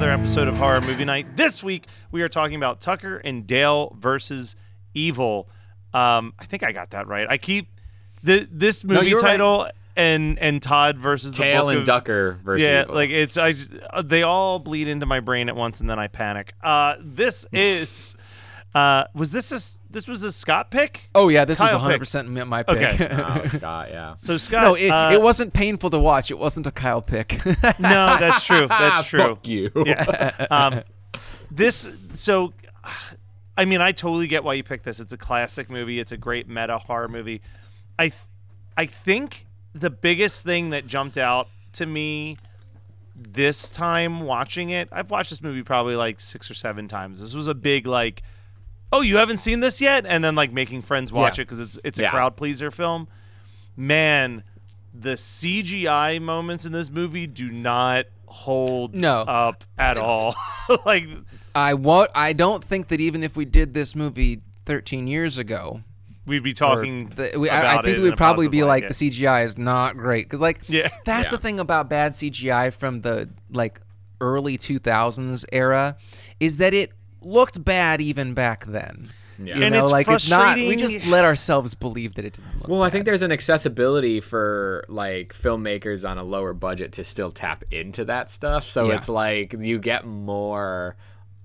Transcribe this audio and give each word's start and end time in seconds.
Another 0.00 0.18
episode 0.18 0.48
of 0.48 0.56
Horror 0.56 0.80
Movie 0.80 1.04
Night. 1.04 1.36
This 1.36 1.62
week, 1.62 1.86
we 2.10 2.22
are 2.22 2.28
talking 2.30 2.56
about 2.56 2.80
Tucker 2.80 3.18
and 3.18 3.46
Dale 3.46 3.94
versus 4.00 4.56
Evil. 4.94 5.46
Um, 5.92 6.32
I 6.38 6.46
think 6.46 6.62
I 6.62 6.72
got 6.72 6.92
that 6.92 7.06
right. 7.06 7.26
I 7.28 7.36
keep 7.36 7.68
the 8.22 8.48
this 8.50 8.82
movie 8.82 9.12
right. 9.12 9.20
title 9.20 9.68
and 9.96 10.38
and 10.38 10.62
Todd 10.62 10.96
versus 10.96 11.32
the 11.32 11.42
Tail 11.42 11.68
and 11.68 11.80
of- 11.80 11.84
Ducker 11.84 12.38
versus 12.42 12.64
yeah, 12.64 12.84
Evil. 12.84 12.94
like 12.94 13.10
it's 13.10 13.36
I 13.36 13.52
they 14.02 14.22
all 14.22 14.58
bleed 14.58 14.88
into 14.88 15.04
my 15.04 15.20
brain 15.20 15.50
at 15.50 15.56
once, 15.56 15.80
and 15.82 15.90
then 15.90 15.98
I 15.98 16.06
panic. 16.06 16.54
Uh, 16.62 16.94
this 16.98 17.44
is 17.52 18.14
uh, 18.74 19.04
was 19.14 19.32
this 19.32 19.50
a, 19.52 19.56
s- 19.56 19.78
this 19.90 20.06
was 20.06 20.22
a 20.22 20.30
Scott 20.30 20.70
pick? 20.70 21.10
Oh 21.14 21.28
yeah, 21.28 21.44
this 21.44 21.58
Kyle 21.58 21.68
is 21.68 21.74
100 21.74 21.98
percent 21.98 22.28
my 22.48 22.62
pick. 22.62 23.00
Okay. 23.00 23.08
oh, 23.10 23.46
Scott, 23.46 23.88
yeah. 23.90 24.14
So 24.14 24.36
Scott, 24.36 24.62
no, 24.62 24.74
it, 24.74 24.88
uh, 24.90 25.10
it 25.12 25.20
wasn't 25.20 25.52
painful 25.52 25.90
to 25.90 25.98
watch. 25.98 26.30
It 26.30 26.38
wasn't 26.38 26.66
a 26.66 26.70
Kyle 26.70 27.02
pick. 27.02 27.40
No, 27.78 28.16
that's 28.18 28.44
true. 28.46 28.66
That's 28.68 29.06
true. 29.08 29.20
Fuck 29.20 29.46
you. 29.48 29.70
Yeah. 29.86 30.46
Um, 30.50 30.82
this 31.50 31.88
so, 32.12 32.52
I 33.56 33.64
mean, 33.64 33.80
I 33.80 33.92
totally 33.92 34.26
get 34.26 34.44
why 34.44 34.54
you 34.54 34.62
picked 34.62 34.84
this. 34.84 35.00
It's 35.00 35.12
a 35.12 35.16
classic 35.18 35.70
movie. 35.70 35.98
It's 35.98 36.12
a 36.12 36.16
great 36.16 36.48
meta 36.48 36.78
horror 36.78 37.08
movie. 37.08 37.40
I, 37.98 38.08
th- 38.08 38.20
I 38.76 38.86
think 38.86 39.46
the 39.74 39.90
biggest 39.90 40.44
thing 40.44 40.70
that 40.70 40.86
jumped 40.86 41.18
out 41.18 41.48
to 41.74 41.86
me 41.86 42.38
this 43.16 43.70
time 43.70 44.20
watching 44.20 44.70
it, 44.70 44.88
I've 44.92 45.10
watched 45.10 45.30
this 45.30 45.42
movie 45.42 45.62
probably 45.62 45.96
like 45.96 46.20
six 46.20 46.50
or 46.50 46.54
seven 46.54 46.88
times. 46.88 47.20
This 47.20 47.34
was 47.34 47.48
a 47.48 47.54
big 47.54 47.86
like, 47.86 48.22
oh, 48.92 49.00
you 49.02 49.16
haven't 49.16 49.36
seen 49.38 49.60
this 49.60 49.80
yet, 49.80 50.04
and 50.06 50.22
then 50.24 50.34
like 50.34 50.52
making 50.52 50.82
friends 50.82 51.12
watch 51.12 51.38
Yeah. 51.38 51.42
it 51.42 51.44
because 51.46 51.60
it's 51.60 51.78
it's 51.84 51.98
a 51.98 52.02
Yeah. 52.02 52.10
crowd 52.10 52.36
pleaser 52.36 52.70
film. 52.70 53.08
Man, 53.76 54.42
the 54.92 55.16
CGI 55.16 56.20
moments 56.20 56.64
in 56.66 56.72
this 56.72 56.90
movie 56.90 57.26
do 57.26 57.50
not 57.50 58.06
hold 58.26 58.94
No. 58.94 59.20
up 59.20 59.64
at 59.78 59.96
all. 59.98 60.34
like 60.86 61.06
I 61.54 61.74
won't. 61.74 62.10
I 62.14 62.32
don't 62.32 62.62
think 62.64 62.88
that 62.88 63.00
even 63.00 63.22
if 63.22 63.36
we 63.36 63.44
did 63.44 63.74
this 63.74 63.94
movie 63.94 64.40
13 64.66 65.06
years 65.06 65.38
ago, 65.38 65.82
we'd 66.26 66.42
be 66.42 66.52
talking. 66.52 67.08
the- 67.16 67.32
we, 67.38 67.48
I, 67.50 67.72
I 67.78 67.82
think 67.82 67.86
it 67.86 67.90
it 67.92 67.96
in 67.98 68.02
would 68.04 68.16
probably 68.16 68.48
be 68.48 68.62
like 68.62 68.82
yeah. 68.84 68.88
the 68.88 68.94
CGI 68.94 69.44
is 69.44 69.58
not 69.58 69.96
great 69.96 70.26
because 70.26 70.40
like 70.40 70.60
Yeah. 70.68 70.88
that's 71.04 71.30
the 71.30 71.38
thing 71.38 71.58
about 71.60 71.88
bad 71.88 72.12
CGI 72.12 72.72
from 72.72 73.00
the 73.00 73.28
like 73.52 73.80
early 74.20 74.58
2000s 74.58 75.44
era 75.50 75.96
is 76.40 76.58
that 76.58 76.74
it 76.74 76.92
looked 77.22 77.64
bad 77.64 78.00
even 78.00 78.34
back 78.34 78.64
then. 78.66 79.10
Yeah. 79.42 79.56
You 79.56 79.62
And 79.64 79.74
know, 79.74 79.82
it's 79.84 79.90
like 79.92 80.06
it's 80.08 80.28
not. 80.28 80.56
We 80.56 80.76
just 80.76 81.06
let 81.06 81.24
ourselves 81.24 81.74
believe 81.74 82.14
that 82.14 82.26
it 82.26 82.34
didn't 82.34 82.58
look. 82.60 82.68
Well, 82.68 82.82
I 82.82 82.90
think 82.90 83.06
there's 83.06 83.22
an 83.22 83.32
accessibility 83.32 84.20
for 84.20 84.84
like 84.88 85.32
filmmakers 85.34 86.06
on 86.08 86.18
a 86.18 86.24
lower 86.24 86.52
budget 86.52 86.92
to 86.92 87.04
still 87.04 87.30
tap 87.30 87.64
into 87.70 88.04
that 88.04 88.28
stuff. 88.28 88.68
So 88.68 88.88
Yeah. 88.88 88.96
it's 88.96 89.08
like 89.08 89.54
you 89.58 89.78
get 89.78 90.04
more 90.06 90.96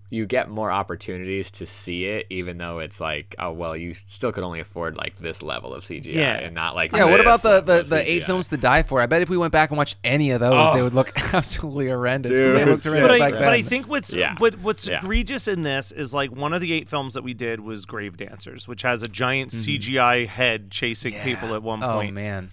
you 0.09 0.25
get 0.25 0.49
more 0.49 0.71
opportunities 0.71 1.49
to 1.49 1.65
see 1.65 2.05
it 2.05 2.27
even 2.29 2.57
though 2.59 2.79
it's 2.79 2.99
like 2.99 3.35
oh 3.39 3.51
well 3.51 3.75
you 3.75 3.93
still 3.93 4.31
could 4.31 4.43
only 4.43 4.59
afford 4.59 4.95
like 4.95 5.17
this 5.17 5.41
level 5.41 5.73
of 5.73 5.83
CGI 5.83 6.13
Yeah. 6.13 6.33
and 6.35 6.53
not 6.53 6.75
like 6.75 6.91
Yeah, 6.91 7.05
what 7.05 7.19
about 7.19 7.41
the, 7.41 7.59
the, 7.61 7.83
the 7.83 8.09
eight 8.09 8.23
films 8.23 8.49
to 8.49 8.57
die 8.57 8.83
for? 8.83 9.01
I 9.01 9.07
bet 9.07 9.21
if 9.23 9.29
we 9.29 9.37
went 9.37 9.51
back 9.51 9.71
and 9.71 9.77
watched 9.77 9.97
any 10.03 10.31
of 10.31 10.39
those, 10.39 10.73
they 10.73 10.81
Oh. 10.81 10.83
would 10.83 10.93
look 10.93 11.11
absolutely 11.33 11.87
horrendous. 11.87 12.31
'cause 12.31 12.39
they 12.39 12.59
Dude, 12.59 12.67
looked 12.67 12.83
horrendous 12.83 13.07
but 13.09 13.21
I, 13.21 13.31
back 13.31 13.39
but 13.39 13.49
I 13.49 13.61
think 13.63 13.87
what's 13.87 14.15
Yeah. 14.15 14.35
what, 14.37 14.59
what's 14.59 14.87
Yeah. 14.87 14.99
egregious 14.99 15.47
in 15.47 15.63
this 15.63 15.91
is 15.91 16.13
like 16.13 16.31
one 16.31 16.53
of 16.53 16.61
the 16.61 16.71
eight 16.71 16.87
films 16.87 17.15
that 17.15 17.23
we 17.23 17.33
did 17.33 17.59
was 17.59 17.85
Grave 17.85 18.15
Dancers, 18.15 18.67
which 18.67 18.83
has 18.83 19.01
a 19.01 19.07
giant 19.07 19.51
mm-hmm. 19.51 19.71
CGI 19.71 20.27
head 20.27 20.69
chasing 20.71 21.15
people 21.23 21.55
at 21.55 21.63
one 21.63 21.83
oh, 21.83 21.93
point. 21.93 22.11
Oh 22.11 22.13
man, 22.13 22.51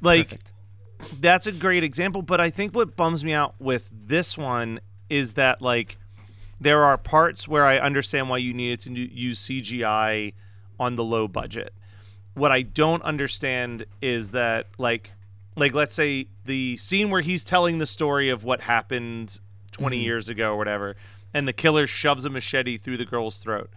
like 0.00 0.28
perfect. 0.28 0.52
that's 1.20 1.46
a 1.46 1.52
great 1.52 1.82
example 1.84 2.22
but 2.22 2.40
i 2.40 2.50
think 2.50 2.74
what 2.74 2.96
bums 2.96 3.24
me 3.24 3.32
out 3.32 3.54
with 3.60 3.88
this 3.92 4.36
one 4.36 4.80
is 5.08 5.34
that 5.34 5.60
like 5.62 5.96
there 6.62 6.84
are 6.84 6.96
parts 6.96 7.46
where 7.46 7.64
i 7.64 7.78
understand 7.78 8.28
why 8.28 8.36
you 8.36 8.52
needed 8.52 8.80
to 8.80 8.92
use 8.92 9.40
cgi 9.40 10.32
on 10.78 10.96
the 10.96 11.04
low 11.04 11.28
budget 11.28 11.74
what 12.34 12.50
i 12.50 12.62
don't 12.62 13.02
understand 13.02 13.84
is 14.00 14.30
that 14.32 14.66
like 14.78 15.10
like 15.56 15.74
let's 15.74 15.94
say 15.94 16.26
the 16.44 16.76
scene 16.76 17.10
where 17.10 17.20
he's 17.20 17.44
telling 17.44 17.78
the 17.78 17.86
story 17.86 18.28
of 18.28 18.44
what 18.44 18.62
happened 18.62 19.38
20 19.72 19.98
years 19.98 20.28
ago 20.28 20.52
or 20.52 20.56
whatever 20.56 20.96
and 21.34 21.46
the 21.46 21.52
killer 21.52 21.86
shoves 21.86 22.24
a 22.24 22.30
machete 22.30 22.76
through 22.76 22.96
the 22.96 23.06
girl's 23.06 23.38
throat 23.38 23.70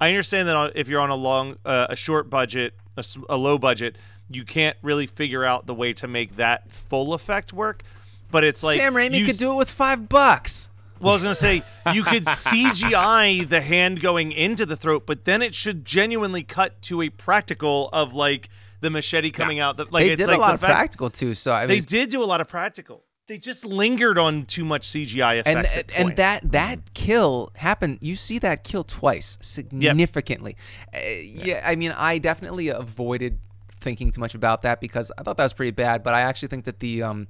I 0.00 0.10
understand 0.10 0.48
that 0.48 0.72
if 0.76 0.88
you're 0.88 1.00
on 1.00 1.10
a 1.10 1.16
long, 1.16 1.56
uh, 1.64 1.88
a 1.90 1.96
short 1.96 2.30
budget, 2.30 2.74
a 3.28 3.36
low 3.36 3.58
budget, 3.58 3.96
you 4.28 4.44
can't 4.44 4.76
really 4.82 5.06
figure 5.06 5.44
out 5.44 5.66
the 5.66 5.74
way 5.74 5.92
to 5.94 6.06
make 6.06 6.36
that 6.36 6.70
full 6.70 7.14
effect 7.14 7.52
work. 7.52 7.82
But 8.30 8.44
it's 8.44 8.62
like 8.62 8.78
Sam 8.78 8.94
Raimi 8.94 9.18
you 9.18 9.26
could 9.26 9.38
do 9.38 9.52
it 9.52 9.56
with 9.56 9.70
five 9.70 10.08
bucks. 10.08 10.70
Well, 11.00 11.10
I 11.10 11.14
was 11.14 11.22
gonna 11.22 11.34
say 11.34 11.62
you 11.92 12.04
could 12.04 12.24
CGI 12.24 13.48
the 13.48 13.60
hand 13.60 14.00
going 14.00 14.32
into 14.32 14.66
the 14.66 14.76
throat, 14.76 15.04
but 15.06 15.24
then 15.24 15.42
it 15.42 15.54
should 15.54 15.84
genuinely 15.84 16.42
cut 16.42 16.80
to 16.82 17.02
a 17.02 17.08
practical 17.08 17.88
of 17.92 18.14
like 18.14 18.48
the 18.80 18.90
machete 18.90 19.30
coming 19.30 19.58
out. 19.58 19.76
The, 19.76 19.86
like 19.90 20.06
they 20.06 20.12
it's 20.12 20.20
did 20.20 20.28
like 20.28 20.38
a 20.38 20.40
lot 20.40 20.54
of 20.54 20.60
fact- 20.60 20.72
practical 20.72 21.10
too. 21.10 21.34
So 21.34 21.52
I 21.52 21.66
They 21.66 21.80
did 21.80 22.10
do 22.10 22.22
a 22.22 22.26
lot 22.26 22.40
of 22.40 22.48
practical. 22.48 23.04
They 23.26 23.36
just 23.36 23.66
lingered 23.66 24.16
on 24.16 24.46
too 24.46 24.64
much 24.64 24.88
CGI 24.88 25.42
and 25.44 25.58
effects. 25.60 25.92
and 25.94 26.04
points. 26.06 26.16
that 26.16 26.52
that 26.52 26.94
kill 26.94 27.50
happened. 27.56 27.98
You 28.00 28.16
see 28.16 28.38
that 28.38 28.64
kill 28.64 28.84
twice 28.84 29.36
significantly. 29.42 30.56
Uh, 30.94 30.98
yeah, 31.22 31.62
I 31.66 31.76
mean, 31.76 31.92
I 31.92 32.18
definitely 32.18 32.68
avoided 32.68 33.38
thinking 33.70 34.10
too 34.12 34.20
much 34.20 34.34
about 34.34 34.62
that 34.62 34.80
because 34.80 35.12
I 35.18 35.22
thought 35.22 35.36
that 35.36 35.42
was 35.42 35.52
pretty 35.52 35.72
bad. 35.72 36.02
But 36.02 36.14
I 36.14 36.22
actually 36.22 36.48
think 36.48 36.64
that 36.64 36.80
the 36.80 37.02
um 37.02 37.28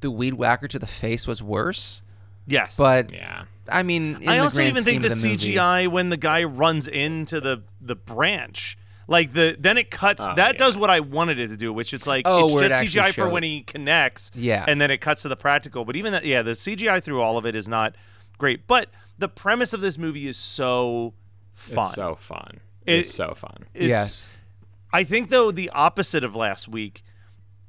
the 0.00 0.10
weed 0.10 0.34
whacker 0.34 0.68
to 0.68 0.78
the 0.78 0.86
face 0.86 1.26
was 1.26 1.42
worse. 1.42 2.00
Yes, 2.46 2.76
But 2.76 3.12
yeah 3.12 3.44
I 3.68 3.82
mean, 3.82 4.16
in 4.22 4.28
I 4.28 4.36
the 4.36 4.42
also 4.44 4.56
grand 4.58 4.70
even 4.70 4.84
think 4.84 5.02
scheme 5.02 5.02
the 5.02 5.12
of 5.14 5.20
the 5.22 5.28
movie- 5.28 5.54
CGI 5.54 5.88
when 5.88 6.08
the 6.10 6.16
guy 6.16 6.44
runs 6.44 6.86
into 6.88 7.40
the 7.40 7.62
the 7.80 7.96
branch, 7.96 8.78
like 9.08 9.32
the 9.32 9.56
then 9.58 9.76
it 9.76 9.90
cuts. 9.90 10.22
Oh, 10.24 10.34
that 10.36 10.52
yeah. 10.54 10.58
does 10.58 10.78
what 10.78 10.88
I 10.88 11.00
wanted 11.00 11.38
it 11.40 11.48
to 11.48 11.56
do, 11.56 11.72
which 11.72 11.92
it's 11.92 12.06
like 12.06 12.22
Oh, 12.26 12.44
it's 12.44 12.54
where 12.54 12.64
it 12.64 12.68
just 12.68 12.82
actually 12.84 13.00
CGI 13.02 13.14
for 13.14 13.28
when 13.28 13.42
he 13.42 13.62
connects. 13.62 14.30
Yeah. 14.34 14.64
and 14.68 14.80
then 14.80 14.90
it 14.92 15.00
cuts 15.00 15.22
to 15.22 15.28
the 15.28 15.36
practical. 15.36 15.84
But 15.84 15.96
even 15.96 16.12
that, 16.12 16.24
yeah, 16.24 16.42
the 16.42 16.52
CGI 16.52 17.02
through 17.02 17.20
all 17.20 17.38
of 17.38 17.44
it 17.46 17.56
is 17.56 17.66
not 17.68 17.96
great. 18.38 18.66
But 18.68 18.90
the 19.18 19.28
premise 19.28 19.72
of 19.72 19.80
this 19.80 19.98
movie 19.98 20.28
is 20.28 20.36
so 20.36 21.14
fun. 21.54 21.86
It's 21.88 21.94
so 21.96 22.14
fun. 22.20 22.60
It- 22.84 22.94
it's 23.00 23.14
so 23.14 23.34
fun. 23.36 23.64
It's- 23.74 23.88
yes. 23.88 24.32
I 24.92 25.02
think 25.02 25.30
though 25.30 25.50
the 25.50 25.70
opposite 25.70 26.22
of 26.22 26.36
last 26.36 26.68
week, 26.68 27.02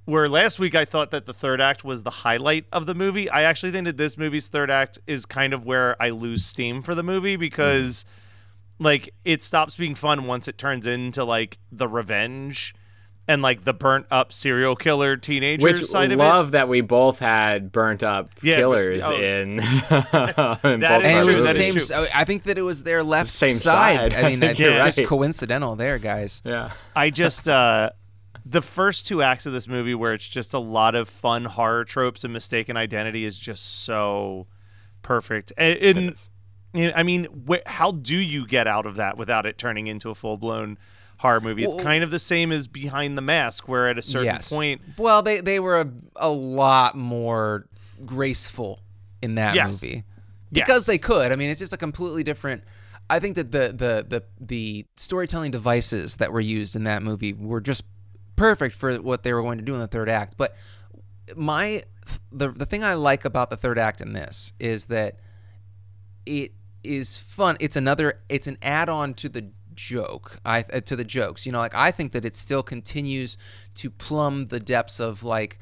where 0.08 0.30
last 0.30 0.58
week 0.58 0.74
I 0.74 0.86
thought 0.86 1.12
that 1.12 1.26
the 1.26 1.34
third 1.34 1.60
act 1.60 1.84
was 1.84 2.02
the 2.04 2.10
highlight 2.10 2.66
of 2.72 2.86
the 2.86 2.96
movie. 2.96 3.30
I 3.30 3.44
actually 3.44 3.74
think 3.74 3.86
that 3.86 3.98
this 3.98 4.18
movie's 4.18 4.48
third 4.48 4.72
act 4.72 4.98
is 5.06 5.26
kind 5.26 5.54
of 5.54 5.66
where 5.66 6.02
I 6.02 6.12
lose 6.12 6.46
steam 6.46 6.82
for 6.82 6.96
the 6.96 7.04
movie 7.04 7.36
because 7.36 8.06
like 8.80 9.14
it 9.26 9.44
stops 9.44 9.76
being 9.76 9.96
fun 9.96 10.26
once 10.26 10.48
it 10.48 10.58
turns 10.58 10.88
into 10.88 11.26
like 11.26 11.58
the 11.74 11.90
revenge 11.90 12.74
and 13.28 13.42
like 13.42 13.66
the 13.66 13.74
burnt 13.74 14.06
up 14.10 14.32
serial 14.32 14.78
killer 14.78 15.18
teenager 15.18 15.62
Which 15.62 15.84
side 15.84 16.10
of 16.14 16.20
love 16.20 16.52
that 16.52 16.70
we 16.70 16.80
both 16.80 17.20
had 17.20 17.74
burnt 17.74 18.02
up 18.02 18.30
Yeah, 18.42 18.56
but- 18.56 18.60
killers 18.62 19.04
oh. 19.04 19.12
in, 19.14 19.20
in 19.60 19.60
That 19.60 20.60
both 20.62 20.64
is 20.64 20.64
And 20.64 21.04
it 21.06 21.24
true, 21.24 21.26
was 21.28 21.38
the 21.38 21.44
that 21.44 21.58
is 21.58 21.88
same. 21.90 21.98
true. 22.00 22.08
I 22.14 22.24
think 22.24 22.44
that 22.44 22.58
it 22.58 22.62
was 22.62 22.84
their 22.84 23.04
left 23.04 23.30
Same 23.30 23.56
side. 23.56 24.14
side. 24.14 24.24
I 24.24 24.30
mean, 24.30 24.42
I 24.44 24.52
I 24.52 24.54
think 24.54 24.96
just 24.96 25.04
coincidental 25.10 25.76
there, 25.76 26.00
guys. 26.00 26.42
Yeah. 26.46 26.72
I 26.96 27.10
just 27.10 27.50
uh 27.50 27.90
the 28.50 28.62
first 28.62 29.08
two 29.08 29.22
acts 29.22 29.46
of 29.46 29.54
this 29.54 29.68
movie 29.68 29.96
where 29.96 30.14
it's 30.14 30.28
just 30.28 30.54
a 30.54 30.60
lot 30.60 30.96
of 30.96 31.10
fun 31.10 31.46
horror 31.46 31.84
tropes 31.84 32.24
and 32.24 32.32
mistaken 32.32 32.78
identity 32.78 33.26
is 33.26 33.38
just 33.38 33.84
so 33.84 34.46
perfect. 35.02 35.52
And, 35.58 35.78
and 35.80 35.98
It 36.10 36.12
is. 36.84 36.94
I 36.96 37.04
mean, 37.04 37.28
wh- 37.50 37.66
how 37.66 37.92
do 37.92 38.16
you 38.16 38.46
get 38.46 38.68
out 38.68 38.86
of 38.86 38.98
that 38.98 39.18
without 39.18 39.46
it 39.46 39.58
turning 39.58 39.88
into 39.88 40.10
a 40.10 40.16
full 40.16 40.38
blown 40.38 40.78
horror 41.20 41.42
movie? 41.42 41.64
It's 41.64 41.74
Well- 41.76 41.84
kind 41.84 42.04
of 42.04 42.12
the 42.12 42.20
same 42.20 42.52
as 42.52 42.68
Behind 42.68 43.18
the 43.18 43.22
Mask, 43.22 43.68
where 43.68 43.88
at 43.88 43.98
a 43.98 44.02
certain 44.02 44.26
yes. 44.26 44.50
point, 44.52 44.82
Well, 44.98 45.22
they 45.24 45.40
they 45.42 45.60
were 45.60 45.82
a, 45.82 45.92
a 46.18 46.30
lot 46.30 46.96
more 46.96 47.68
graceful 48.06 48.82
in 49.22 49.36
that 49.36 49.56
Yes. 49.56 49.82
movie 49.82 49.96
Yes. 50.52 50.66
because 50.66 50.86
they 50.86 50.98
could. 50.98 51.32
I 51.32 51.36
mean, 51.36 51.50
it's 51.50 51.60
just 51.60 51.74
a 51.74 51.78
completely 51.78 52.24
different. 52.24 52.64
I 53.10 53.20
think 53.20 53.36
that 53.36 53.52
the 53.52 53.70
the 53.70 54.06
the 54.08 54.24
the 54.40 54.86
storytelling 54.98 55.52
devices 55.52 56.18
that 56.18 56.32
were 56.32 56.42
used 56.42 56.76
in 56.76 56.84
that 56.84 57.02
movie 57.02 57.34
were 57.34 57.62
just 57.62 57.84
perfect 58.38 58.76
for 58.76 58.96
what 59.02 59.24
they 59.24 59.34
were 59.34 59.42
going 59.42 59.58
to 59.58 59.64
do 59.66 59.74
in 59.74 59.82
the 59.82 59.88
third 59.88 60.08
act. 60.08 60.36
But 60.38 60.56
my 61.36 61.84
the 62.32 62.50
the 62.52 62.66
thing 62.66 62.86
I 62.86 62.94
like 62.94 63.26
about 63.26 63.50
the 63.50 63.58
third 63.58 63.78
act 63.78 64.00
in 64.00 64.14
this 64.14 64.54
is 64.60 64.86
that 64.86 65.20
it 66.26 66.54
is 66.84 67.18
fun. 67.18 67.58
It's 67.60 67.76
another. 67.76 68.22
It's 68.30 68.48
an 68.48 68.58
add-on 68.62 69.14
to 69.16 69.28
the 69.28 69.50
joke. 69.76 70.40
I 70.46 70.64
uh, 70.72 70.80
to 70.82 70.96
the 70.96 71.04
jokes. 71.04 71.46
You 71.46 71.52
know, 71.52 71.60
like 71.60 71.76
I 71.76 71.92
think 71.92 72.14
that 72.14 72.24
it 72.24 72.36
still 72.38 72.64
continues 72.64 73.38
to 73.76 73.90
plumb 73.90 74.46
the 74.46 74.60
depths 74.62 75.02
of 75.02 75.24
like 75.24 75.60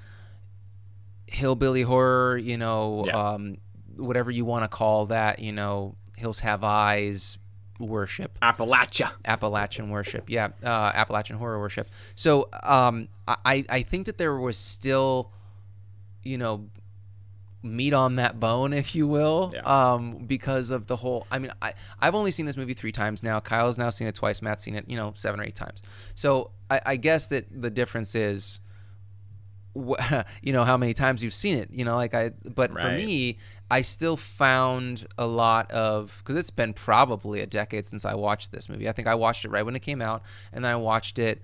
hillbilly 1.28 1.82
horror. 1.82 2.38
You 2.38 2.58
know, 2.58 3.06
Yeah. 3.08 3.18
um, 3.32 3.58
whatever 3.98 4.30
you 4.30 4.46
want 4.46 4.64
to 4.64 4.68
call 4.68 5.08
that. 5.08 5.40
You 5.40 5.52
know, 5.52 5.96
hills 6.16 6.42
have 6.42 6.64
eyes 6.64 7.38
worship. 7.80 8.38
Appalachia. 8.42 9.12
Appalachian 9.26 9.90
worship, 9.90 10.30
yeah, 10.30 10.50
uh, 10.64 10.92
Appalachian 10.94 11.38
horror 11.38 11.60
worship. 11.60 11.90
So 12.16 12.50
um, 12.64 13.08
I 13.28 13.66
I 13.70 13.82
think 13.84 14.06
that 14.06 14.18
there 14.18 14.38
was 14.38 14.58
still, 14.58 15.32
you 16.24 16.38
know, 16.38 16.68
meat 17.64 17.94
on 17.94 18.18
that 18.18 18.40
bone, 18.40 18.74
if 18.74 18.94
you 18.94 19.08
will, 19.08 19.52
Yeah. 19.54 19.62
um, 19.94 20.18
because 20.28 20.70
of 20.70 20.86
the 20.88 20.96
whole. 20.96 21.26
I 21.32 21.40
mean, 21.40 21.52
I 21.62 21.74
I've 22.00 22.16
only 22.16 22.32
seen 22.32 22.46
this 22.46 22.58
movie 22.58 22.74
three 22.76 22.92
times 22.92 23.24
now. 23.24 23.40
Kyle's 23.40 23.78
now 23.78 23.90
seen 23.90 24.08
it 24.08 24.16
twice. 24.16 24.42
Matt's 24.42 24.64
seen 24.64 24.76
it, 24.76 24.86
you 24.88 24.96
know, 24.98 25.14
seven 25.16 25.40
or 25.40 25.44
eight 25.44 25.56
times. 25.56 25.82
So 26.14 26.52
I, 26.70 26.80
I 26.86 26.96
guess 26.96 27.28
that 27.28 27.46
the 27.52 27.70
difference 27.72 28.14
is. 28.16 28.62
wh- 29.76 30.22
You 30.42 30.54
know 30.54 30.64
how 30.64 30.78
many 30.78 30.94
times 30.94 31.24
you've 31.24 31.34
seen 31.34 31.58
it, 31.58 31.70
you 31.72 31.84
know, 31.86 31.96
like 31.96 32.14
I. 32.14 32.30
But 32.44 32.72
for 32.72 32.92
me, 32.92 33.40
I 33.72 33.82
still 33.82 34.16
found 34.18 35.08
a 35.18 35.26
lot 35.26 35.72
of 35.72 36.22
because 36.24 36.38
it's 36.38 36.52
been 36.52 36.74
probably 36.74 37.42
a 37.42 37.48
decade 37.48 37.86
since 37.86 38.06
I 38.06 38.14
watched 38.14 38.52
this 38.52 38.70
movie. 38.70 38.88
I 38.88 38.92
think 38.92 39.08
I 39.08 39.16
watched 39.16 39.44
it 39.46 39.50
right 39.50 39.66
when 39.66 39.76
it 39.76 39.82
came 39.82 40.02
out, 40.02 40.22
and 40.54 40.64
then 40.64 40.72
I 40.72 40.76
watched 40.76 41.18
it 41.20 41.42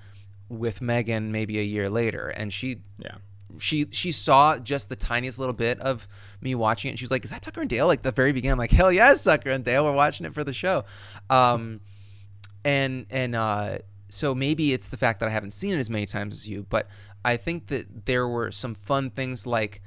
with 0.49 0.81
Megan 0.81 1.31
maybe 1.31 1.57
a 1.59 1.63
year 1.63 1.89
later, 1.89 2.27
and 2.29 2.53
she 2.53 2.77
Yeah. 2.99 3.15
she 3.57 3.87
she 3.91 4.11
saw 4.11 4.57
just 4.59 4.89
the 4.89 4.95
tiniest 4.95 5.39
little 5.39 5.53
bit 5.53 5.79
of 5.79 6.07
me 6.41 6.53
watching 6.55 6.89
it, 6.89 6.91
and 6.91 6.99
she 6.99 7.05
was 7.05 7.11
like, 7.11 7.23
"Is 7.25 7.31
that 7.31 7.41
Tucker 7.41 7.61
and 7.61 7.69
Dale?" 7.69 7.87
Like 7.87 8.03
the 8.03 8.11
very 8.11 8.31
beginning, 8.33 8.53
I'm 8.53 8.59
like, 8.59 8.71
"Hell 8.71 8.91
yes, 8.91 9.23
Tucker 9.23 9.49
and 9.49 9.63
Dale, 9.63 9.83
we're 9.83 9.93
watching 9.93 10.25
it 10.25 10.33
for 10.33 10.43
the 10.43 10.53
show," 10.53 10.85
um, 11.29 11.81
and 12.63 13.05
and 13.09 13.33
uh, 13.35 13.77
so 14.09 14.35
maybe 14.35 14.73
it's 14.73 14.89
the 14.89 14.97
fact 14.97 15.19
that 15.21 15.29
I 15.29 15.31
haven't 15.31 15.51
seen 15.51 15.73
it 15.73 15.79
as 15.79 15.89
many 15.89 16.05
times 16.05 16.35
as 16.35 16.47
you, 16.47 16.65
but 16.69 16.87
I 17.25 17.37
think 17.37 17.67
that 17.67 18.05
there 18.05 18.27
were 18.27 18.51
some 18.51 18.75
fun 18.75 19.09
things 19.09 19.47
like 19.47 19.81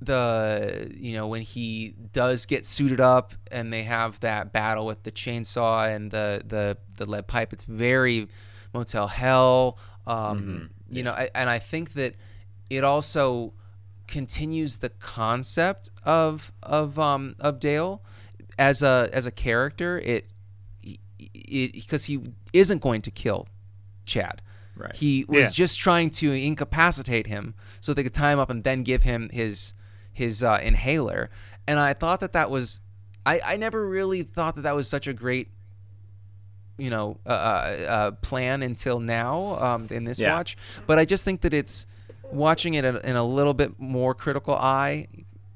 the 0.00 0.92
you 0.94 1.14
know 1.14 1.26
when 1.26 1.40
he 1.42 1.94
does 2.12 2.44
get 2.46 2.66
suited 2.66 3.00
up 3.00 3.34
and 3.50 3.72
they 3.72 3.82
have 3.82 4.20
that 4.20 4.52
battle 4.52 4.84
with 4.86 5.02
the 5.04 5.10
chainsaw 5.10 5.88
and 5.88 6.10
the 6.10 6.42
the 6.46 6.76
the 6.98 7.06
lead 7.06 7.26
pipe 7.26 7.52
it's 7.52 7.64
very 7.64 8.28
motel 8.74 9.06
hell. 9.08 9.78
Um 10.06 10.70
you 10.88 11.02
know 11.02 11.10
I, 11.12 11.30
and 11.34 11.48
i 11.50 11.58
think 11.58 11.94
that 11.94 12.14
it 12.70 12.84
also 12.84 13.54
continues 14.06 14.78
the 14.78 14.90
concept 14.90 15.90
of 16.04 16.52
of 16.62 16.98
um 16.98 17.34
of 17.40 17.58
dale 17.58 18.02
as 18.58 18.82
a 18.82 19.08
as 19.12 19.26
a 19.26 19.30
character. 19.32 19.98
It 19.98 20.28
it 21.34 21.72
because 21.72 22.04
he 22.04 22.20
isn't 22.52 22.80
going 22.82 23.02
to 23.02 23.10
kill 23.10 23.48
chad. 24.04 24.42
Right. 24.76 24.94
he 24.94 25.24
was 25.26 25.38
Yeah. 25.38 25.50
just 25.50 25.78
trying 25.80 26.10
to 26.10 26.32
incapacitate 26.32 27.26
him 27.28 27.54
so 27.80 27.94
they 27.94 28.02
could 28.02 28.12
tie 28.12 28.30
him 28.32 28.38
up 28.38 28.50
and 28.50 28.62
then 28.62 28.82
give 28.82 29.04
him 29.04 29.30
his 29.32 29.72
his 30.16 30.42
uh, 30.42 30.58
inhaler. 30.62 31.28
And 31.68 31.78
I 31.78 31.92
thought 31.92 32.20
that 32.20 32.32
that 32.32 32.50
was, 32.50 32.80
I, 33.26 33.40
I 33.44 33.56
never 33.58 33.86
really 33.86 34.22
thought 34.22 34.54
that 34.56 34.62
that 34.62 34.74
was 34.74 34.88
such 34.88 35.06
a 35.06 35.12
great, 35.12 35.50
you 36.78 36.88
know, 36.88 37.18
uh, 37.26 37.28
uh, 37.28 37.34
uh, 37.88 38.10
plan 38.22 38.62
until 38.62 38.98
now 38.98 39.58
um, 39.60 39.88
in 39.90 40.04
this 40.04 40.18
Yeah. 40.18 40.32
watch. 40.32 40.56
But 40.86 40.98
I 40.98 41.04
just 41.04 41.22
think 41.22 41.42
that 41.42 41.52
it's 41.52 41.86
watching 42.32 42.74
it 42.74 42.86
in 42.86 43.16
a, 43.16 43.24
little 43.24 43.52
bit 43.52 43.78
more 43.78 44.14
critical 44.14 44.54
eye. 44.54 45.08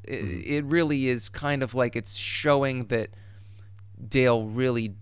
It, 0.05 0.15
it 0.57 0.65
really 0.67 1.09
is 1.09 1.31
kind 1.31 1.63
of 1.63 1.73
like 1.75 1.97
it's 1.97 2.17
showing 2.17 2.85
that 2.89 3.09
Dale 4.07 4.45
really 4.45 4.95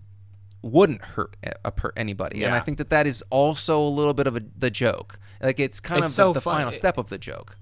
wouldn't 0.61 1.01
hurt 1.01 1.35
a, 1.43 1.51
a 1.65 1.71
per, 1.71 1.91
anybody, 1.97 2.43
and 2.43 2.53
I 2.53 2.59
think 2.59 2.77
that 2.79 2.89
that 2.89 3.07
is 3.07 3.23
also 3.29 3.81
a 3.81 3.89
little 3.89 4.13
bit 4.13 4.27
of 4.27 4.35
a, 4.35 4.41
the 4.57 4.69
joke. 4.69 5.17
Like 5.41 5.59
it's 5.59 5.79
kind 5.79 6.03
It's 6.03 6.11
of 6.11 6.15
so 6.15 6.27
the, 6.29 6.33
the 6.33 6.41
final 6.41 6.71
step 6.71 6.97
of 6.97 7.07
the 7.09 7.17
joke. 7.17 7.55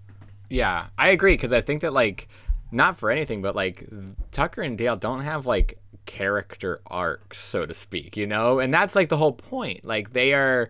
Yeah, 0.50 0.88
I 0.98 1.10
agree 1.10 1.34
because 1.34 1.54
I 1.54 1.62
think 1.62 1.82
that 1.82 1.94
like 1.94 2.28
not 2.72 2.98
for 2.98 3.10
anything, 3.10 3.42
but 3.42 3.56
like 3.56 3.88
Tucker 4.32 4.62
and 4.62 4.78
Dale 4.78 4.96
don't 4.96 5.22
have 5.22 5.46
like 5.46 5.80
character 6.06 6.80
arcs, 6.88 7.40
so 7.40 7.66
to 7.66 7.74
speak, 7.74 8.18
you 8.18 8.28
know, 8.28 8.60
and 8.60 8.74
that's 8.74 8.96
like 8.96 9.10
the 9.10 9.18
whole 9.18 9.34
point. 9.34 9.86
Like 9.86 10.14
they 10.14 10.34
are, 10.34 10.70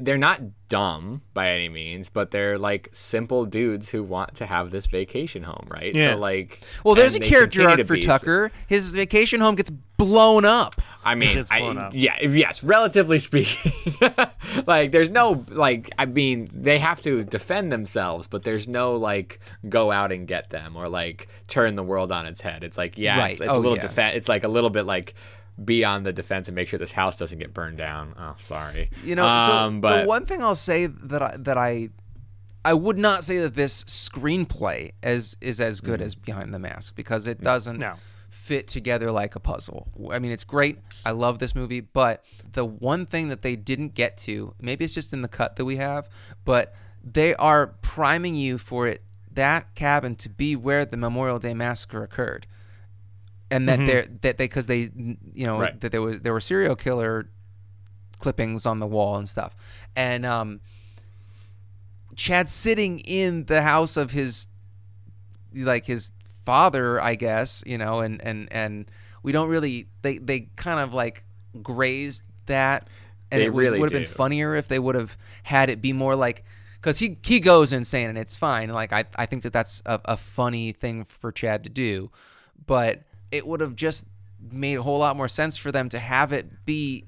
they're 0.00 0.18
not 0.18 0.40
dumb 0.68 1.22
by 1.34 1.50
any 1.50 1.68
means, 1.68 2.08
but 2.08 2.30
they're 2.30 2.58
like 2.58 2.88
simple 2.92 3.44
dudes 3.44 3.88
who 3.90 4.02
want 4.02 4.34
to 4.34 4.46
have 4.46 4.70
this 4.70 4.86
vacation 4.86 5.42
home, 5.42 5.66
right? 5.70 5.94
Yeah. 5.94 6.12
So 6.12 6.16
like, 6.18 6.60
Well, 6.84 6.94
there's 6.94 7.14
a 7.14 7.20
character 7.20 7.68
arc 7.68 7.84
for 7.86 7.94
be- 7.94 8.00
Tucker. 8.02 8.50
His 8.66 8.90
vacation 8.92 9.40
home 9.40 9.54
gets 9.54 9.70
blown 9.70 10.44
up. 10.44 10.74
I 11.04 11.14
mean, 11.14 11.34
gets 11.36 11.48
blown 11.48 11.78
I, 11.78 11.86
up. 11.86 11.92
yeah, 11.94 12.20
yes, 12.22 12.62
relatively 12.64 13.18
speaking. 13.20 13.72
like, 14.66 14.92
there's 14.92 15.10
no, 15.10 15.44
like, 15.50 15.90
I 15.98 16.06
mean, 16.06 16.48
they 16.52 16.78
have 16.78 17.00
to 17.02 17.22
defend 17.22 17.70
themselves, 17.72 18.26
but 18.26 18.42
there's 18.42 18.66
no, 18.66 18.96
like, 18.96 19.40
go 19.68 19.92
out 19.92 20.10
and 20.12 20.26
get 20.26 20.50
them 20.50 20.76
or, 20.76 20.88
like, 20.88 21.28
turn 21.48 21.76
the 21.76 21.82
world 21.82 22.12
on 22.12 22.26
its 22.26 22.40
head. 22.40 22.64
It's 22.64 22.76
like, 22.76 22.98
yeah, 22.98 23.26
it's, 23.26 23.40
it's 23.40 23.50
Oh, 23.50 23.56
a 23.56 23.60
little 23.60 23.76
yeah. 23.76 23.82
defense. 23.82 24.16
It's 24.16 24.28
like 24.28 24.42
a 24.44 24.48
little 24.48 24.70
bit 24.70 24.84
like, 24.84 25.14
be 25.64 25.84
on 25.84 26.02
the 26.02 26.12
defense 26.12 26.48
and 26.48 26.54
make 26.54 26.68
sure 26.68 26.78
this 26.78 26.92
house 26.92 27.16
doesn't 27.16 27.38
get 27.38 27.54
burned 27.54 27.78
down. 27.78 28.14
Oh, 28.18 28.34
sorry. 28.40 28.90
You 29.02 29.14
know, 29.14 29.26
um, 29.26 29.76
so 29.76 29.80
but 29.80 30.02
the 30.02 30.08
one 30.08 30.26
thing 30.26 30.42
I'll 30.42 30.54
say 30.54 30.86
that 30.86 31.22
I, 31.22 31.36
that 31.38 31.56
I 31.56 31.88
I 32.64 32.74
would 32.74 32.98
not 32.98 33.24
say 33.24 33.38
that 33.38 33.54
this 33.54 33.84
screenplay 33.84 34.92
as 35.02 35.36
is 35.40 35.60
as 35.60 35.80
good 35.80 36.00
as 36.00 36.14
Behind 36.14 36.52
the 36.52 36.58
Mask 36.58 36.94
because 36.96 37.26
it 37.26 37.40
doesn't 37.42 37.78
No. 37.78 37.94
fit 38.30 38.66
together 38.68 39.10
like 39.12 39.34
a 39.36 39.40
puzzle. 39.40 39.88
I 40.10 40.18
mean, 40.18 40.32
it's 40.32 40.44
great. 40.44 40.78
I 41.04 41.12
love 41.12 41.38
this 41.38 41.54
movie, 41.54 41.80
but 41.80 42.24
the 42.52 42.64
one 42.64 43.06
thing 43.06 43.28
that 43.28 43.42
they 43.42 43.56
didn't 43.56 43.94
get 43.94 44.16
to, 44.18 44.54
maybe 44.60 44.84
it's 44.84 44.94
just 44.94 45.12
in 45.12 45.20
the 45.22 45.28
cut 45.28 45.56
that 45.56 45.64
we 45.64 45.76
have, 45.76 46.08
but 46.44 46.74
they 47.04 47.34
are 47.36 47.68
priming 47.82 48.34
you 48.34 48.58
for 48.58 48.88
it 48.88 49.02
that 49.32 49.74
cabin 49.74 50.16
to 50.16 50.28
be 50.28 50.56
where 50.56 50.84
the 50.84 50.96
Memorial 50.96 51.38
Day 51.38 51.54
massacre 51.54 52.02
occurred. 52.02 52.46
And 53.50 53.68
that 53.68 53.84
they're 53.86 54.06
that 54.22 54.38
they 54.38 54.44
because 54.44 54.66
they 54.66 54.90
you 55.34 55.46
know 55.46 55.58
Right. 55.60 55.80
that 55.80 55.92
there 55.92 56.02
was 56.02 56.20
there 56.20 56.32
were 56.32 56.40
serial 56.40 56.74
killer 56.76 57.28
clippings 58.18 58.66
on 58.66 58.80
the 58.80 58.86
wall 58.86 59.16
and 59.16 59.28
stuff. 59.28 59.54
And 59.94 60.26
um, 60.26 60.60
Chad's 62.14 62.52
sitting 62.52 62.98
in 63.00 63.44
the 63.44 63.62
house 63.62 63.96
of 63.96 64.10
his 64.12 64.48
like 65.54 65.86
his 65.86 66.12
father, 66.44 67.00
I 67.00 67.14
guess, 67.14 67.62
you 67.66 67.78
know, 67.78 68.00
and 68.00 68.22
and 68.24 68.48
and 68.52 68.90
we 69.22 69.32
don't 69.32 69.48
really 69.48 69.88
they 70.02 70.18
they 70.18 70.48
kind 70.56 70.80
of 70.80 70.94
like 70.94 71.24
grazed 71.62 72.22
that 72.46 72.88
and 73.30 73.40
They 73.40 73.46
it 73.46 73.52
really 73.52 73.78
would 73.78 73.86
have 73.86 73.92
been 73.92 74.04
funnier 74.04 74.54
if 74.54 74.68
they 74.68 74.78
would 74.78 74.94
have 74.94 75.16
had 75.42 75.68
it 75.70 75.80
be 75.82 75.92
more 75.92 76.14
like 76.14 76.44
because 76.74 76.98
he 76.98 77.18
he 77.22 77.40
goes 77.40 77.72
insane 77.72 78.08
and 78.08 78.18
it's 78.18 78.36
fine 78.36 78.68
like 78.70 78.92
i 78.92 79.04
i 79.16 79.26
think 79.26 79.42
that 79.42 79.52
that's 79.52 79.82
a, 79.86 80.00
a 80.04 80.16
funny 80.16 80.70
thing 80.72 81.02
for 81.04 81.32
chad 81.32 81.64
to 81.64 81.70
do 81.70 82.10
but 82.66 83.02
it 83.30 83.46
would 83.46 83.60
have 83.60 83.76
just 83.76 84.06
made 84.50 84.76
a 84.78 84.82
whole 84.82 84.98
lot 84.98 85.16
more 85.16 85.28
sense 85.28 85.56
for 85.56 85.72
them 85.72 85.88
to 85.90 85.98
have 85.98 86.32
it 86.32 86.64
be 86.64 87.04